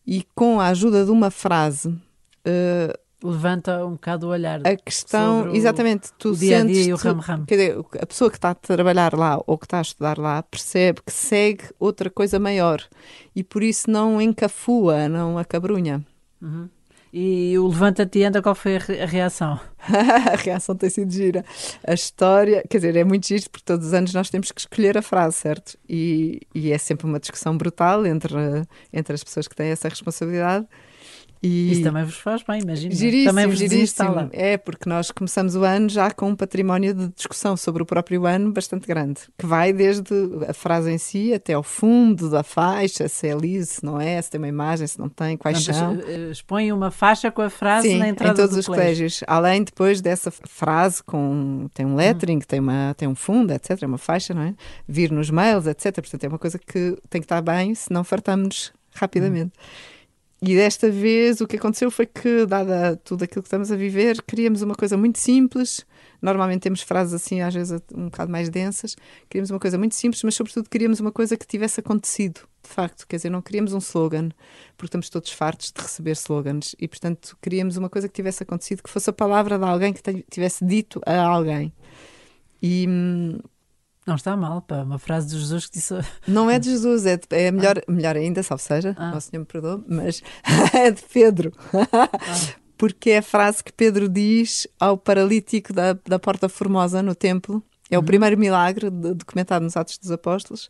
E 0.06 0.26
com 0.36 0.60
a 0.60 0.68
ajuda 0.68 1.06
de 1.06 1.12
uma 1.12 1.32
frase, 1.32 1.96
eh, 2.44 3.00
Levanta 3.24 3.86
um 3.86 3.92
bocado 3.92 4.28
o 4.28 4.30
olhar. 4.32 4.60
a 4.68 4.76
questão, 4.76 5.56
exatamente, 5.56 6.12
tu 6.20 6.36
dia 6.36 6.60
sentes, 6.60 6.88
e 6.88 6.92
o 6.92 6.98
ramo-ramo. 6.98 7.46
quer 7.46 7.56
dizer, 7.56 7.86
a 8.02 8.06
pessoa 8.06 8.30
que 8.30 8.36
está 8.36 8.50
a 8.50 8.56
trabalhar 8.56 9.14
lá 9.14 9.42
ou 9.48 9.58
que 9.58 9.66
está 9.66 9.80
a 9.80 9.82
estudar 9.82 10.18
lá 10.18 10.44
percebe 10.44 11.02
que 11.06 11.12
segue 11.14 11.64
outra 11.80 12.10
coisa 12.10 12.38
maior 12.38 12.84
e 13.34 13.42
por 13.42 13.64
isso 13.64 13.90
não 13.90 14.22
encafua, 14.22 15.08
não 15.08 15.38
acabrunha. 15.38 16.06
Uhum. 16.42 16.68
E 17.16 17.56
o 17.60 17.68
levanta-te 17.68 18.20
e 18.20 18.24
anda, 18.26 18.42
qual 18.42 18.56
foi 18.56 18.78
a 18.78 19.06
reação? 19.06 19.60
a 19.88 20.36
reação 20.36 20.76
tem 20.76 20.90
sido 20.90 21.14
gira. 21.14 21.46
A 21.86 21.94
história, 21.94 22.64
quer 22.68 22.78
dizer, 22.78 22.96
é 22.96 23.04
muito 23.04 23.28
giro 23.28 23.48
porque 23.52 23.64
todos 23.64 23.86
os 23.86 23.94
anos 23.94 24.12
nós 24.16 24.32
temos 24.32 24.52
que 24.52 24.60
escolher 24.60 24.98
a 24.98 25.02
frase, 25.04 25.38
certo? 25.38 25.78
E, 25.88 26.42
e 26.56 26.72
é 26.72 26.78
sempre 26.80 27.06
uma 27.06 27.20
discussão 27.20 27.56
brutal 27.56 28.04
entre, 28.06 28.34
entre 28.92 29.14
as 29.14 29.24
pessoas 29.24 29.48
que 29.48 29.56
têm 29.56 29.70
essa 29.70 29.88
responsabilidade. 29.88 30.68
E 31.46 31.74
Isso 31.74 31.84
também 31.84 32.06
vos 32.06 32.16
faz 32.16 32.42
bem, 32.42 32.62
imagina. 32.62 32.96
Giríssimo, 32.96 33.30
também 33.30 33.48
vos 33.48 33.60
desinstala. 33.60 34.30
É, 34.32 34.56
porque 34.58 34.88
nós 34.88 35.12
começamos 35.12 35.56
o 35.58 35.64
ano 35.66 35.90
já 35.90 36.10
com 36.10 36.30
um 36.30 36.36
património 36.38 36.94
de 36.94 37.10
discussão 37.10 37.58
sobre 37.58 37.84
o 37.84 37.86
próprio 37.86 38.26
ano 38.26 38.54
bastante 38.54 38.88
grande, 38.88 39.20
que 39.38 39.46
vai 39.46 39.74
desde 39.74 40.14
a 40.48 40.54
frase 40.54 40.90
em 40.90 40.98
si 40.98 41.34
até 41.34 41.52
ao 41.52 41.62
fundo 41.62 42.30
da 42.30 42.44
faixa, 42.44 43.10
se 43.10 43.28
é 43.28 43.36
liso, 43.36 43.74
se 43.74 43.86
não 43.86 44.00
é, 44.00 44.22
se 44.22 44.32
tem 44.32 44.40
uma 44.40 44.48
imagem, 44.48 44.88
se 44.88 44.98
não 44.98 45.10
tem, 45.10 45.36
quais 45.36 45.66
Portanto, 45.66 46.02
são. 46.02 46.10
eh, 46.10 46.32
expõe 46.32 46.72
uma 46.72 46.90
faixa 46.92 47.30
com 47.30 47.42
a 47.42 47.50
frase 47.50 47.90
Sim, 47.90 47.98
na 47.98 48.08
em 48.08 48.12
entrada 48.12 48.36
todos 48.36 48.56
do 48.56 48.60
os 48.60 48.66
colégio. 48.66 48.84
colégios. 48.96 49.20
Além 49.28 49.64
depois 49.66 50.00
dessa 50.00 50.32
frase 50.32 51.04
com 51.04 51.68
tem 51.74 51.86
um 51.86 51.96
lettering, 51.96 52.40
tem, 52.40 52.62
uma, 52.62 52.94
tem 52.98 53.06
um 53.08 53.16
fundo, 53.16 53.52
etc. 53.52 53.84
É 53.84 53.86
uma 53.86 53.98
faixa, 53.98 54.34
não 54.34 54.44
é? 54.44 54.54
Vir 54.88 55.12
nos 55.12 55.30
mails, 55.30 55.68
etc. 55.68 55.94
Portanto, 55.96 56.24
é 56.24 56.28
uma 56.30 56.40
coisa 56.40 56.58
que 56.58 56.96
tem 57.10 57.20
que 57.20 57.26
estar 57.26 57.42
bem, 57.42 57.76
senão 57.76 58.02
fartamos 58.06 58.72
rapidamente. 58.96 59.52
E 60.46 60.58
desta 60.58 60.92
vez 60.92 61.40
o 61.40 61.48
que 61.48 61.56
aconteceu 61.56 61.90
foi 61.90 62.06
que, 62.06 62.46
dada 62.46 62.98
tudo 62.98 63.24
aquilo 63.24 63.42
que 63.42 63.48
estamos 63.48 63.72
a 63.72 63.78
viver, 63.78 64.22
queríamos 64.24 64.62
uma 64.62 64.76
coisa 64.76 64.98
muito 64.98 65.18
simples. 65.18 65.86
Normalmente 66.22 66.64
temos 66.64 66.82
frases 66.82 67.14
assim, 67.14 67.40
às 67.40 67.54
vezes 67.54 67.80
um 67.96 68.06
bocado 68.06 68.30
mais 68.30 68.50
densas. 68.50 68.98
Queríamos 69.30 69.52
uma 69.52 69.60
coisa 69.60 69.78
muito 69.78 69.96
simples, 69.96 70.22
mas 70.22 70.36
sobretudo 70.36 70.70
queríamos 70.70 71.00
uma 71.00 71.14
coisa 71.14 71.38
que 71.38 71.48
tivesse 71.48 71.80
acontecido, 71.80 72.42
de 72.62 72.70
facto. 72.70 73.08
Quer 73.08 73.16
dizer, 73.16 73.30
não 73.30 73.42
queríamos 73.42 73.72
um 73.72 73.78
slogan, 73.78 74.32
porque 74.76 74.88
estamos 74.88 75.10
todos 75.10 75.32
fartos 75.32 75.72
de 75.72 75.82
receber 75.82 76.12
slogans. 76.12 76.76
E, 76.78 76.90
portanto, 76.90 77.38
queríamos 77.42 77.78
uma 77.78 77.90
coisa 77.90 78.10
que 78.10 78.14
tivesse 78.14 78.44
acontecido, 78.44 78.84
que 78.84 78.90
fosse 78.90 79.10
a 79.10 79.14
palavra 79.14 79.58
de 79.58 79.64
alguém 79.64 79.94
que 79.94 80.26
tivesse 80.30 80.66
dito 80.66 81.02
a 81.06 81.22
alguém. 81.22 81.74
E 82.62 82.86
hum, 82.90 83.40
Não 84.06 84.16
está 84.16 84.36
mal, 84.36 84.62
pá. 84.62 84.84
Uma 84.84 85.00
frase 85.00 85.28
de 85.28 85.40
Jesus 85.40 85.66
que 85.68 85.74
disse. 85.78 85.94
não 86.28 86.50
é 86.50 86.60
de 86.60 86.70
Jesus, 86.70 87.06
é, 87.06 87.16
de- 87.18 87.24
é 87.32 87.52
melhor, 87.52 87.82
melhor 87.88 88.16
ainda, 88.18 88.44
salve 88.44 88.64
seja, 88.64 88.96
Ah. 88.98 89.14
o 89.16 89.22
Senhor 89.22 89.40
me 89.42 89.46
perdoe, 89.46 89.84
mas 89.88 90.22
é 90.74 90.92
de 90.92 91.02
Pedro. 91.04 91.52
Porque 92.78 93.12
é 93.12 93.20
a 93.20 93.22
frase 93.24 93.64
que 93.64 93.72
Pedro 93.72 94.10
diz 94.10 94.68
ao 94.80 94.98
paralítico 94.98 95.72
da, 95.72 95.94
da 96.06 96.20
Porta 96.20 96.50
Formosa 96.50 97.02
no 97.02 97.16
templo. 97.16 97.64
É 97.90 97.98
o 97.98 98.02
Uhum. 98.02 98.06
primeiro 98.06 98.38
milagre 98.38 98.90
de- 98.90 99.14
documentado 99.14 99.64
nos 99.64 99.78
Atos 99.78 99.98
dos 99.98 100.12
Apóstolos. 100.12 100.70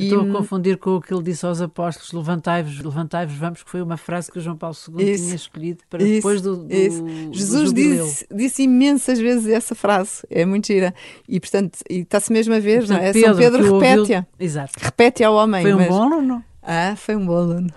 E, 0.00 0.04
Estou 0.04 0.22
a 0.22 0.26
confundir 0.38 0.76
com 0.78 0.96
o 0.96 1.00
que 1.00 1.12
ele 1.12 1.22
disse 1.22 1.44
aos 1.44 1.60
apóstolos: 1.60 2.12
levantai-vos, 2.12 2.78
levantai-vos, 2.80 3.34
vamos, 3.36 3.62
que 3.62 3.70
foi 3.70 3.82
uma 3.82 3.96
frase 3.96 4.30
que 4.30 4.38
o 4.38 4.40
João 4.40 4.56
Paulo 4.56 4.76
II 4.98 5.10
Isso, 5.12 5.24
tinha 5.24 5.34
escolhido 5.36 5.80
para 5.90 6.02
isso, 6.02 6.14
depois 6.14 6.40
do, 6.40 6.56
do, 6.56 6.72
isso. 6.74 7.02
do 7.02 7.32
Jesus 7.34 7.68
jubileu. 7.68 8.04
disse, 8.06 8.26
disse 8.34 8.62
imensas 8.62 9.18
vezes 9.18 9.46
essa 9.46 9.74
frase. 9.74 10.22
É 10.30 10.44
muito 10.44 10.66
gira. 10.68 10.94
E, 11.28 11.38
portanto, 11.40 11.78
e 11.88 12.00
está-se 12.00 12.32
mesmo 12.32 12.54
a 12.54 12.58
ver, 12.58 12.78
Portanto, 12.80 12.98
não 12.98 13.04
é? 13.04 13.12
São 13.12 13.36
Pedro 13.36 13.62
o 13.70 13.74
ouviu- 13.74 13.88
repete-a. 13.90 14.26
Exato. 14.38 14.72
Repete 14.78 15.24
ao 15.24 15.34
homem. 15.34 15.62
Foi 15.62 15.74
um 15.74 15.78
mas- 15.78 15.88
bom 15.88 16.02
aluno. 16.02 16.44
Ah, 16.62 16.94
foi 16.94 17.16
um 17.16 17.24
bom 17.24 17.36
aluno. 17.36 17.70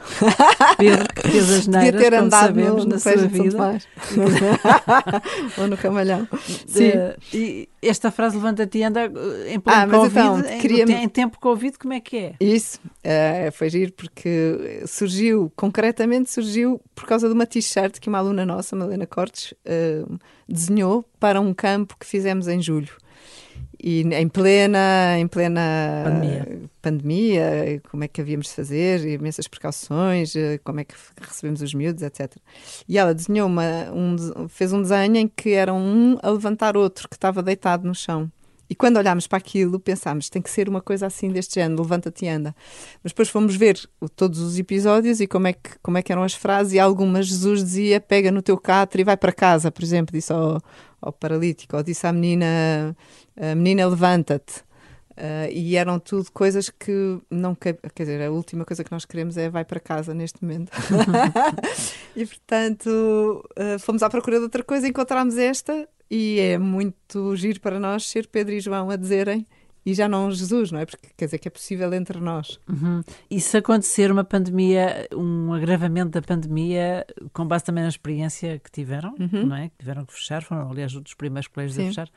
Pedro, 0.78 1.08
que 1.16 1.22
fez 1.30 1.50
as 1.50 1.68
neiras, 1.68 2.02
ter 2.02 2.12
como 2.12 2.26
andado 2.26 2.48
sabemos, 2.48 2.84
no, 2.86 2.92
na 2.92 3.00
sua 3.00 3.16
vida. 3.16 3.80
Ou 5.58 5.68
no 5.68 5.76
Ramalhão. 5.76 6.28
Sim. 6.68 6.88
Eh, 6.90 7.18
e 7.34 7.70
esta 7.82 8.12
frase 8.12 8.36
levanta-te 8.36 8.78
e 8.80 8.84
anda 8.84 9.02
eh, 9.06 9.54
em 9.54 9.60
pleno 9.60 9.80
Ah, 9.82 9.88
mas 9.88 9.98
Covid, 9.98 10.20
então, 10.20 10.40
em- 10.52 10.60
queria-me- 10.60 10.94
em 10.96 11.10
tempo 11.10 11.40
Covid, 11.40 11.78
como 11.78 11.94
é 11.94 12.00
que 12.00 12.18
é? 12.18 12.34
Isso, 12.40 12.80
eh, 13.04 13.50
foi 13.52 13.70
giro 13.70 13.94
porque 13.94 14.84
surgiu, 14.86 15.52
concretamente 15.56 16.30
surgiu 16.32 16.82
por 16.94 17.06
causa 17.06 17.28
de 17.28 17.34
uma 17.34 17.46
t-shirt 17.46 18.00
que 18.00 18.10
uma 18.10 18.18
aluna 18.18 18.46
nossa, 18.46 18.76
Malena 18.76 19.06
Cortes, 19.08 19.54
eh, 19.66 20.04
desenhou 20.48 21.06
para 21.20 21.40
um 21.40 21.54
campo 21.54 21.96
que 22.00 22.06
fizemos 22.06 22.48
em 22.48 22.62
julho. 22.62 22.92
E 23.86 24.00
em 24.00 24.30
plena, 24.30 25.20
em 25.20 25.28
plena 25.28 26.04
Pandemia. 26.06 26.62
pandemia, 26.82 27.82
como 27.92 28.06
é 28.06 28.08
que 28.08 28.22
havíamos 28.22 28.48
de 28.48 28.54
fazer, 28.54 29.06
imensas 29.06 29.46
precauções, 29.46 30.38
eh, 30.38 30.58
como 30.64 30.80
é 30.80 30.86
que 30.86 30.96
recebemos 31.20 31.62
os 31.62 31.74
miúdos, 31.74 32.02
etc. 32.02 32.34
E 32.88 32.98
ela 32.98 33.14
desenhou 33.14 33.46
uma, 33.46 33.92
um, 33.92 34.48
fez 34.48 34.72
um 34.72 34.82
desenho 34.82 35.18
em 35.18 35.28
que 35.28 35.52
era 35.52 35.74
um 35.74 36.18
a 36.24 36.30
levantar 36.30 36.78
outro 36.78 37.10
que 37.10 37.18
estava 37.18 37.44
deitado 37.44 37.86
no 37.86 37.94
chão. 37.94 38.32
E 38.74 38.76
quando 38.76 38.98
olhámos 38.98 39.28
para 39.28 39.38
aquilo, 39.38 39.80
pensámos, 39.80 40.32
tem 40.32 40.42
que 40.42 40.50
ser 40.50 40.68
uma 40.68 40.82
coisa 40.82 41.06
assim 41.06 41.30
deste 41.30 41.54
género, 41.60 41.84
levanta-te 41.84 42.26
e 42.26 42.28
anda. 42.28 42.56
Mas 43.04 43.12
depois 43.12 43.30
fomos 43.30 43.56
ver 43.56 43.80
todos 44.16 44.40
os 44.40 44.58
episódios 44.58 45.22
e 45.22 45.28
como 45.28 45.46
é, 45.46 45.54
que, 45.54 45.78
como 45.80 45.96
é 45.96 46.02
que 46.02 46.12
eram 46.12 46.24
as 46.24 46.34
frases, 46.34 46.74
e 46.74 46.80
algumas 46.80 47.28
Jesus 47.28 47.64
dizia, 47.64 48.02
pega 48.02 48.32
no 48.32 48.42
teu 48.42 48.58
catre 48.58 49.04
e 49.04 49.06
vai 49.06 49.16
para 49.16 49.32
casa, 49.32 49.72
por 49.72 49.84
exemplo, 49.84 50.12
disse 50.12 50.34
ao, 50.34 50.60
ao 51.00 51.14
paralítico, 51.14 51.78
ou 51.78 51.84
disse 51.84 52.08
à 52.08 52.12
menina, 52.12 52.98
a 53.40 53.54
menina 53.54 53.86
levanta-te. 53.86 54.64
Ah, 55.16 55.48
e 55.52 55.76
eram 55.76 56.00
tudo 56.00 56.32
coisas 56.32 56.72
que 56.72 57.20
não 57.30 57.54
quer 57.54 57.78
dizer, 57.96 58.24
a 58.24 58.32
última 58.32 58.66
coisa 58.66 58.84
que 58.84 58.92
nós 58.92 59.06
queremos 59.06 59.38
é 59.38 59.52
vai 59.52 59.64
para 59.64 59.80
casa 59.80 60.16
neste 60.16 60.44
momento. 60.44 60.72
e 62.18 62.26
portanto, 62.26 63.48
ah, 63.56 63.78
fomos 63.78 64.02
à 64.02 64.10
procura 64.10 64.38
de 64.38 64.46
outra 64.46 64.64
coisa, 64.64 64.88
encontramos 64.88 65.38
esta 65.38 65.88
e 66.14 66.40
é 66.40 66.60
muito 66.60 67.36
giro 67.36 67.60
para 67.60 67.80
nós 67.80 68.08
ser 68.08 68.28
Pedro 68.28 68.54
e 68.54 68.60
João 68.60 68.92
a 68.92 68.96
dizerem 68.96 69.48
e 69.84 69.96
já 69.96 70.08
não 70.08 70.30
Jesus, 70.30 70.72
não 70.72 70.80
é? 70.80 70.86
Porque 70.86 71.08
quer 71.18 71.26
dizer 71.26 71.40
que 71.40 71.48
é 71.48 71.52
possível 71.52 71.92
entre 71.92 72.20
nós. 72.20 72.60
Uhum. 72.70 73.02
E 73.32 73.42
se 73.42 73.58
acontecer 73.58 74.12
uma 74.12 74.24
pandemia, 74.24 75.08
um 75.12 75.52
agravamento 75.52 76.12
da 76.12 76.22
pandemia, 76.22 77.04
com 77.34 77.48
base 77.48 77.64
também 77.64 77.84
na 77.84 77.90
experiência 77.90 78.60
que 78.60 78.72
tiveram, 78.72 79.16
uhum. 79.20 79.48
não 79.48 79.56
é? 79.56 79.70
Que 79.70 79.78
tiveram 79.80 80.06
que 80.06 80.14
fechar, 80.14 80.44
foram 80.44 80.70
aliás 80.70 80.94
um 80.96 81.02
dos 81.02 81.16
primeiros 81.16 81.48
colégios 81.48 81.78
Sim. 81.78 81.84
a 81.84 81.88
fechar. 81.88 82.10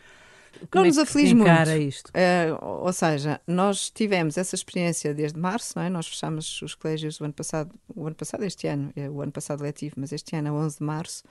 Como 0.70 0.70
não 0.74 0.82
é 0.84 0.86
nos 0.88 0.98
aflige 0.98 1.34
muito. 1.34 1.70
Isto? 1.80 2.08
Uh, 2.10 2.82
ou 2.82 2.92
seja, 2.92 3.40
nós 3.46 3.88
tivemos 3.88 4.36
essa 4.36 4.54
experiência 4.54 5.14
desde 5.14 5.40
março, 5.40 5.72
não 5.74 5.82
é? 5.82 5.88
Nós 5.88 6.06
fechamos 6.06 6.60
os 6.60 6.74
colégios 6.74 7.18
o 7.18 7.24
ano 7.24 7.32
passado, 7.32 7.74
o 7.94 8.06
ano 8.06 8.14
passado, 8.14 8.44
este 8.44 8.66
ano, 8.66 8.92
é 8.94 9.08
o 9.08 9.22
ano 9.22 9.32
passado 9.32 9.62
letivo, 9.62 9.94
mas 9.96 10.12
este 10.12 10.36
ano, 10.36 10.50
a 10.50 10.52
11 10.52 10.78
de 10.78 10.84
março, 10.84 11.24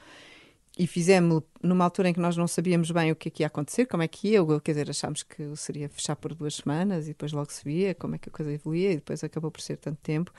e 0.78 0.86
fizemos 0.86 1.42
numa 1.64 1.86
altura 1.86 2.10
em 2.10 2.14
que 2.14 2.20
nós 2.20 2.36
não 2.36 2.48
sabíamos 2.48 2.92
bem 2.92 3.12
o 3.12 3.16
que, 3.16 3.30
é 3.30 3.32
que 3.32 3.44
ia 3.44 3.48
acontecer, 3.48 3.86
como 3.86 4.04
é 4.04 4.08
que 4.08 4.30
ia, 4.30 4.40
quer 4.62 4.72
dizer, 4.74 4.90
achámos 4.90 5.24
que 5.24 5.56
seria 5.56 5.88
fechar 5.88 6.16
por 6.16 6.34
duas 6.36 6.56
semanas 6.56 7.06
e 7.06 7.10
depois 7.10 7.32
logo 7.32 7.52
se 7.52 7.64
via 7.64 7.96
como 7.96 8.16
é 8.16 8.18
que 8.18 8.28
a 8.28 8.32
coisa 8.32 8.52
evoluía 8.52 8.92
e 8.92 8.96
depois 8.96 9.24
acabou 9.24 9.50
por 9.50 9.62
ser 9.62 9.78
tanto 9.78 10.00
tempo. 10.04 10.34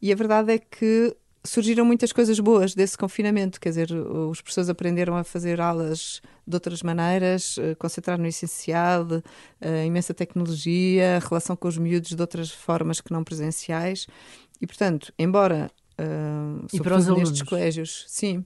E 0.00 0.10
a 0.10 0.16
verdade 0.16 0.52
é 0.52 0.58
que 0.58 1.14
surgiram 1.44 1.84
muitas 1.84 2.10
coisas 2.10 2.40
boas 2.40 2.74
desse 2.74 2.96
confinamento, 2.96 3.60
quer 3.60 3.68
dizer, 3.68 3.92
os 3.92 4.40
professores 4.40 4.70
aprenderam 4.70 5.14
a 5.14 5.22
fazer 5.22 5.60
aulas 5.60 6.22
de 6.46 6.56
outras 6.56 6.82
maneiras, 6.82 7.58
eh, 7.58 7.74
concentrar 7.74 8.18
no 8.18 8.26
essencial, 8.26 9.06
a 9.60 9.84
imensa 9.84 10.14
tecnologia, 10.14 11.20
relação 11.28 11.54
com 11.54 11.68
os 11.68 11.76
miúdos 11.76 12.12
de 12.12 12.20
outras 12.20 12.50
formas 12.50 13.02
que 13.02 13.12
não 13.12 13.22
presenciais. 13.22 14.06
E, 14.60 14.66
portanto, 14.66 15.12
embora 15.18 15.70
Uh, 15.98 16.66
e 16.72 16.80
para 16.80 16.96
os 16.96 17.08
alunos? 17.08 17.30
nestes 17.30 17.48
colégios. 17.48 18.04
Sim, 18.08 18.44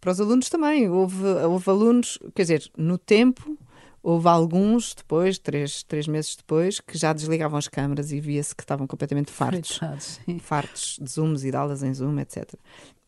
para 0.00 0.12
os 0.12 0.20
alunos 0.20 0.48
também. 0.48 0.88
Houve, 0.88 1.24
houve 1.24 1.70
alunos, 1.70 2.18
quer 2.34 2.42
dizer, 2.42 2.70
no 2.76 2.98
tempo, 2.98 3.56
houve 4.02 4.28
alguns 4.28 4.94
depois, 4.94 5.38
três, 5.38 5.82
três 5.82 6.06
meses 6.06 6.36
depois, 6.36 6.80
que 6.80 6.96
já 6.96 7.12
desligavam 7.12 7.58
as 7.58 7.68
câmaras 7.68 8.12
e 8.12 8.20
via-se 8.20 8.54
que 8.54 8.62
estavam 8.62 8.86
completamente 8.86 9.30
fartos. 9.30 9.80
fartos 10.40 10.98
de 11.00 11.10
Zooms 11.10 11.44
e 11.44 11.50
de 11.50 11.56
aulas 11.56 11.82
em 11.82 11.92
Zoom, 11.92 12.18
etc. 12.18 12.52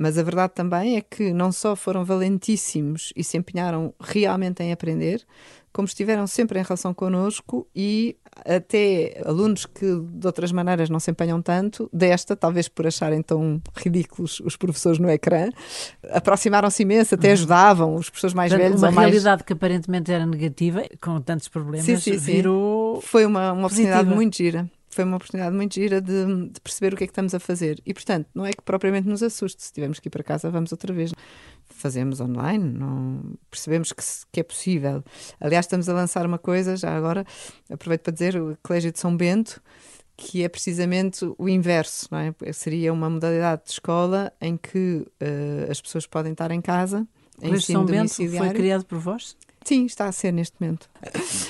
Mas 0.02 0.18
a 0.18 0.22
verdade 0.24 0.52
também 0.52 0.96
é 0.96 1.00
que 1.00 1.32
não 1.32 1.52
só 1.52 1.76
foram 1.76 2.04
valentíssimos 2.04 3.12
e 3.14 3.22
se 3.22 3.38
empenharam 3.38 3.94
realmente 4.00 4.60
em 4.60 4.72
aprender, 4.72 5.24
como 5.72 5.86
estiveram 5.86 6.26
sempre 6.26 6.58
em 6.58 6.62
relação 6.64 6.92
connosco 6.92 7.68
e 7.72 8.16
até 8.44 9.22
alunos 9.24 9.64
que 9.64 9.86
de 9.86 10.26
outras 10.26 10.50
maneiras 10.50 10.90
não 10.90 10.98
se 10.98 11.08
empenham 11.12 11.40
tanto, 11.40 11.88
desta, 11.92 12.34
talvez 12.34 12.66
por 12.66 12.84
acharem 12.84 13.22
tão 13.22 13.62
ridículos 13.76 14.40
os 14.40 14.56
professores 14.56 14.98
no 14.98 15.08
ecrã, 15.08 15.50
aproximaram-se 16.10 16.82
imenso, 16.82 17.14
até 17.14 17.28
uhum. 17.28 17.34
ajudavam 17.34 17.94
os 17.94 18.10
professores 18.10 18.34
mais 18.34 18.50
Portanto, 18.50 18.66
velhos. 18.70 18.82
Uma 18.82 18.90
mais... 18.90 19.08
realidade 19.08 19.44
que 19.44 19.52
aparentemente 19.52 20.10
era 20.10 20.26
negativa, 20.26 20.82
com 21.00 21.20
tantos 21.20 21.46
problemas, 21.46 21.86
sim, 21.86 21.96
sim, 21.96 22.16
virou. 22.16 22.96
Sim. 22.96 23.06
Foi 23.06 23.24
uma, 23.24 23.52
uma 23.52 23.66
oportunidade 23.66 24.08
muito 24.08 24.36
gira 24.36 24.68
foi 24.94 25.04
uma 25.04 25.16
oportunidade 25.16 25.56
muito 25.56 25.74
gira 25.74 26.00
de, 26.00 26.50
de, 26.50 26.60
perceber 26.60 26.92
o 26.94 26.96
que 26.96 27.04
é 27.04 27.06
que 27.06 27.12
estamos 27.12 27.34
a 27.34 27.40
fazer. 27.40 27.80
E, 27.86 27.94
portanto, 27.94 28.28
não 28.34 28.44
é 28.44 28.52
que 28.52 28.62
propriamente 28.62 29.08
nos 29.08 29.22
assuste. 29.22 29.62
Se 29.62 29.72
tivermos 29.72 29.98
que 29.98 30.08
ir 30.08 30.10
para 30.10 30.22
casa, 30.22 30.50
vamos 30.50 30.70
outra 30.70 30.92
vez 30.92 31.12
fazemos 31.68 32.20
online, 32.20 32.78
não 32.78 33.34
percebemos 33.50 33.92
que, 33.92 34.02
que, 34.30 34.40
é 34.40 34.42
possível. 34.42 35.02
Aliás, 35.40 35.64
estamos 35.64 35.88
a 35.88 35.94
lançar 35.94 36.26
uma 36.26 36.38
coisa, 36.38 36.76
já 36.76 36.94
agora, 36.94 37.24
aproveito 37.70 38.02
para 38.02 38.12
dizer, 38.12 38.36
o 38.36 38.56
Colégio 38.62 38.92
de 38.92 38.98
São 38.98 39.16
Bento, 39.16 39.60
que 40.16 40.44
é 40.44 40.48
precisamente 40.48 41.24
o 41.38 41.48
inverso, 41.48 42.08
é? 42.14 42.52
Seria 42.52 42.92
uma 42.92 43.08
modalidade 43.08 43.64
de 43.64 43.70
escola 43.72 44.32
em 44.40 44.56
que 44.56 45.06
uh, 45.20 45.70
as 45.70 45.80
pessoas 45.80 46.06
podem 46.06 46.32
estar 46.32 46.50
em 46.50 46.60
casa, 46.60 47.06
em 47.38 47.48
Colégio 47.48 47.72
São 47.72 47.84
Bento 47.84 48.14
foi 48.14 48.50
criado 48.50 48.84
por 48.84 48.98
vós? 48.98 49.36
Sim, 49.64 49.86
está 49.86 50.06
a 50.06 50.12
ser 50.12 50.32
neste 50.32 50.56
momento. 50.60 50.88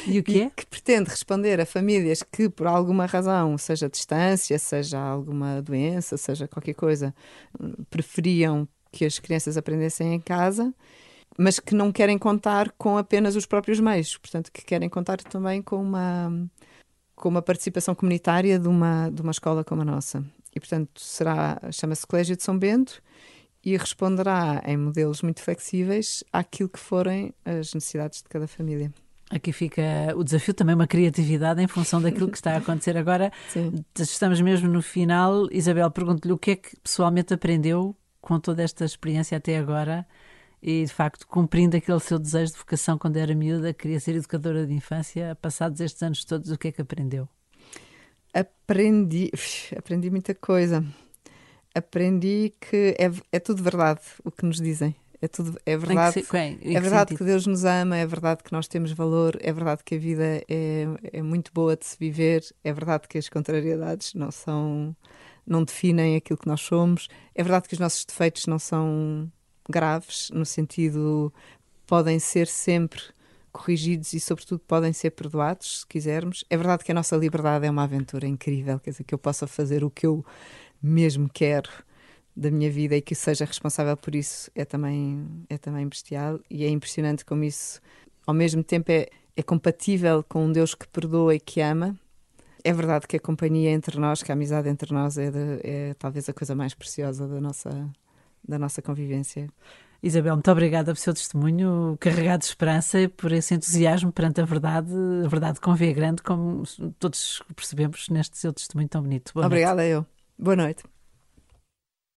E 0.06 0.18
o 0.18 0.22
que 0.22 0.42
é? 0.42 0.50
Que 0.50 0.66
pretende 0.66 1.10
responder 1.10 1.60
a 1.60 1.66
famílias 1.66 2.22
que, 2.22 2.48
por 2.48 2.66
alguma 2.66 3.06
razão, 3.06 3.56
seja 3.56 3.88
distância, 3.88 4.58
seja 4.58 4.98
alguma 4.98 5.62
doença, 5.62 6.16
seja 6.16 6.46
qualquer 6.46 6.74
coisa, 6.74 7.14
preferiam 7.90 8.68
que 8.90 9.04
as 9.04 9.18
crianças 9.18 9.56
aprendessem 9.56 10.14
em 10.14 10.20
casa, 10.20 10.74
mas 11.38 11.58
que 11.58 11.74
não 11.74 11.90
querem 11.90 12.18
contar 12.18 12.70
com 12.72 12.98
apenas 12.98 13.36
os 13.36 13.46
próprios 13.46 13.80
meios, 13.80 14.16
portanto, 14.18 14.52
que 14.52 14.64
querem 14.64 14.88
contar 14.88 15.16
também 15.18 15.62
com 15.62 15.76
uma, 15.76 16.48
com 17.14 17.28
uma 17.28 17.40
participação 17.40 17.94
comunitária 17.94 18.58
de 18.58 18.68
uma, 18.68 19.08
de 19.10 19.22
uma 19.22 19.30
escola 19.30 19.64
como 19.64 19.82
a 19.82 19.84
nossa. 19.84 20.22
E, 20.54 20.60
portanto, 20.60 21.00
será, 21.00 21.58
chama-se 21.72 22.06
Colégio 22.06 22.36
de 22.36 22.42
São 22.42 22.58
Bento 22.58 23.02
e 23.64 23.76
responderá 23.76 24.62
em 24.66 24.76
modelos 24.76 25.22
muito 25.22 25.40
flexíveis 25.42 26.24
àquilo 26.32 26.68
que 26.68 26.78
forem 26.78 27.32
as 27.44 27.72
necessidades 27.74 28.22
de 28.22 28.28
cada 28.28 28.46
família. 28.46 28.92
Aqui 29.30 29.50
fica 29.50 29.82
o 30.14 30.22
desafio, 30.22 30.52
também 30.52 30.74
uma 30.74 30.86
criatividade 30.86 31.62
em 31.62 31.66
função 31.66 32.02
daquilo 32.02 32.28
que 32.28 32.36
está 32.36 32.52
a 32.52 32.58
acontecer 32.58 32.98
agora. 32.98 33.32
Sim. 33.48 33.82
Estamos 33.98 34.40
mesmo 34.42 34.68
no 34.68 34.82
final. 34.82 35.48
Isabel, 35.50 35.90
pergunto-lhe 35.90 36.34
o 36.34 36.38
que 36.38 36.50
é 36.50 36.56
que 36.56 36.76
pessoalmente 36.80 37.32
aprendeu 37.32 37.96
com 38.20 38.38
toda 38.38 38.62
esta 38.62 38.84
experiência 38.84 39.38
até 39.38 39.56
agora 39.56 40.06
e, 40.62 40.84
de 40.84 40.92
facto, 40.92 41.26
cumprindo 41.26 41.76
aquele 41.76 41.98
seu 41.98 42.18
desejo 42.18 42.52
de 42.52 42.58
vocação 42.58 42.98
quando 42.98 43.16
era 43.16 43.34
miúda, 43.34 43.72
queria 43.72 43.98
ser 43.98 44.14
educadora 44.14 44.66
de 44.66 44.72
infância, 44.72 45.34
passados 45.40 45.80
estes 45.80 46.02
anos 46.02 46.24
todos, 46.24 46.50
o 46.50 46.58
que 46.58 46.68
é 46.68 46.72
que 46.72 46.82
aprendeu? 46.82 47.28
Aprendi, 48.32 49.30
aprendi 49.76 50.10
muita 50.10 50.34
coisa. 50.34 50.84
Aprendi 51.74 52.52
que 52.60 52.94
é, 52.98 53.10
é 53.30 53.40
tudo 53.40 53.62
verdade 53.62 54.00
o 54.24 54.30
que 54.30 54.44
nos 54.44 54.60
dizem. 54.60 54.94
É 55.20 55.28
tudo 55.28 55.58
é 55.64 55.76
verdade. 55.76 56.22
Que, 56.22 56.36
é, 56.36 56.48
é 56.50 56.80
verdade 56.80 57.10
sentido? 57.10 57.18
que 57.18 57.24
Deus 57.24 57.46
nos 57.46 57.64
ama, 57.64 57.96
é 57.96 58.04
verdade 58.04 58.42
que 58.42 58.52
nós 58.52 58.66
temos 58.66 58.90
valor, 58.90 59.38
é 59.40 59.52
verdade 59.52 59.82
que 59.84 59.94
a 59.94 59.98
vida 59.98 60.42
é, 60.48 60.86
é 61.12 61.22
muito 61.22 61.52
boa 61.54 61.76
de 61.76 61.86
se 61.86 61.96
viver, 61.96 62.44
é 62.64 62.72
verdade 62.72 63.06
que 63.06 63.16
as 63.16 63.28
contrariedades 63.28 64.14
não 64.14 64.32
são 64.32 64.96
não 65.46 65.64
definem 65.64 66.16
aquilo 66.16 66.38
que 66.38 66.46
nós 66.46 66.60
somos. 66.60 67.08
É 67.34 67.42
verdade 67.42 67.68
que 67.68 67.74
os 67.74 67.80
nossos 67.80 68.04
defeitos 68.04 68.46
não 68.46 68.58
são 68.58 69.30
graves, 69.68 70.30
no 70.32 70.44
sentido 70.44 71.32
podem 71.86 72.18
ser 72.18 72.46
sempre 72.46 73.00
corrigidos 73.52 74.12
e, 74.14 74.20
sobretudo, 74.20 74.60
podem 74.60 74.92
ser 74.92 75.10
perdoados, 75.10 75.80
se 75.80 75.86
quisermos. 75.86 76.44
É 76.48 76.56
verdade 76.56 76.84
que 76.84 76.90
a 76.90 76.94
nossa 76.94 77.16
liberdade 77.16 77.66
é 77.66 77.70
uma 77.70 77.84
aventura 77.84 78.26
incrível, 78.26 78.80
quer 78.80 78.90
dizer, 78.90 79.04
que 79.04 79.14
eu 79.14 79.18
possa 79.18 79.46
fazer 79.46 79.84
o 79.84 79.90
que 79.90 80.06
eu 80.06 80.24
mesmo 80.82 81.28
quero 81.32 81.70
da 82.34 82.50
minha 82.50 82.70
vida 82.70 82.96
e 82.96 83.02
que 83.02 83.14
seja 83.14 83.44
responsável 83.44 83.96
por 83.96 84.14
isso 84.14 84.50
é 84.54 84.64
também, 84.64 85.44
é 85.48 85.58
também 85.58 85.86
bestial 85.86 86.40
e 86.50 86.64
é 86.64 86.68
impressionante 86.68 87.24
como 87.24 87.44
isso, 87.44 87.80
ao 88.26 88.34
mesmo 88.34 88.64
tempo, 88.64 88.90
é, 88.90 89.08
é 89.36 89.42
compatível 89.42 90.24
com 90.26 90.46
um 90.46 90.52
Deus 90.52 90.74
que 90.74 90.88
perdoa 90.88 91.34
e 91.34 91.40
que 91.40 91.60
ama 91.60 91.96
é 92.64 92.72
verdade 92.72 93.06
que 93.06 93.16
a 93.16 93.20
companhia 93.20 93.70
entre 93.70 93.98
nós, 93.98 94.22
que 94.22 94.30
a 94.30 94.34
amizade 94.34 94.68
entre 94.68 94.92
nós 94.92 95.18
é, 95.18 95.30
de, 95.30 95.60
é 95.62 95.94
talvez 95.98 96.28
a 96.28 96.32
coisa 96.32 96.54
mais 96.54 96.74
preciosa 96.74 97.26
da 97.26 97.40
nossa, 97.40 97.70
da 98.46 98.58
nossa 98.58 98.80
convivência. 98.80 99.48
Isabel, 100.02 100.34
muito 100.34 100.50
obrigada 100.50 100.86
pelo 100.86 100.96
seu 100.96 101.14
testemunho 101.14 101.96
carregado 102.00 102.40
de 102.40 102.46
esperança 102.46 103.00
e 103.00 103.08
por 103.08 103.30
esse 103.30 103.54
entusiasmo 103.54 104.12
perante 104.12 104.40
a 104.40 104.44
verdade, 104.44 104.92
a 105.24 105.28
verdade 105.28 105.60
com 105.60 105.74
V 105.74 105.92
grande, 105.92 106.22
como 106.22 106.64
todos 106.98 107.42
percebemos 107.54 108.08
neste 108.08 108.36
seu 108.36 108.52
testemunho 108.52 108.88
tão 108.88 109.02
bonito. 109.02 109.32
Boa 109.32 109.46
obrigada, 109.46 109.82
noite. 109.82 109.92
eu. 109.92 110.21
Boa 110.42 110.56
noite. 110.56 110.82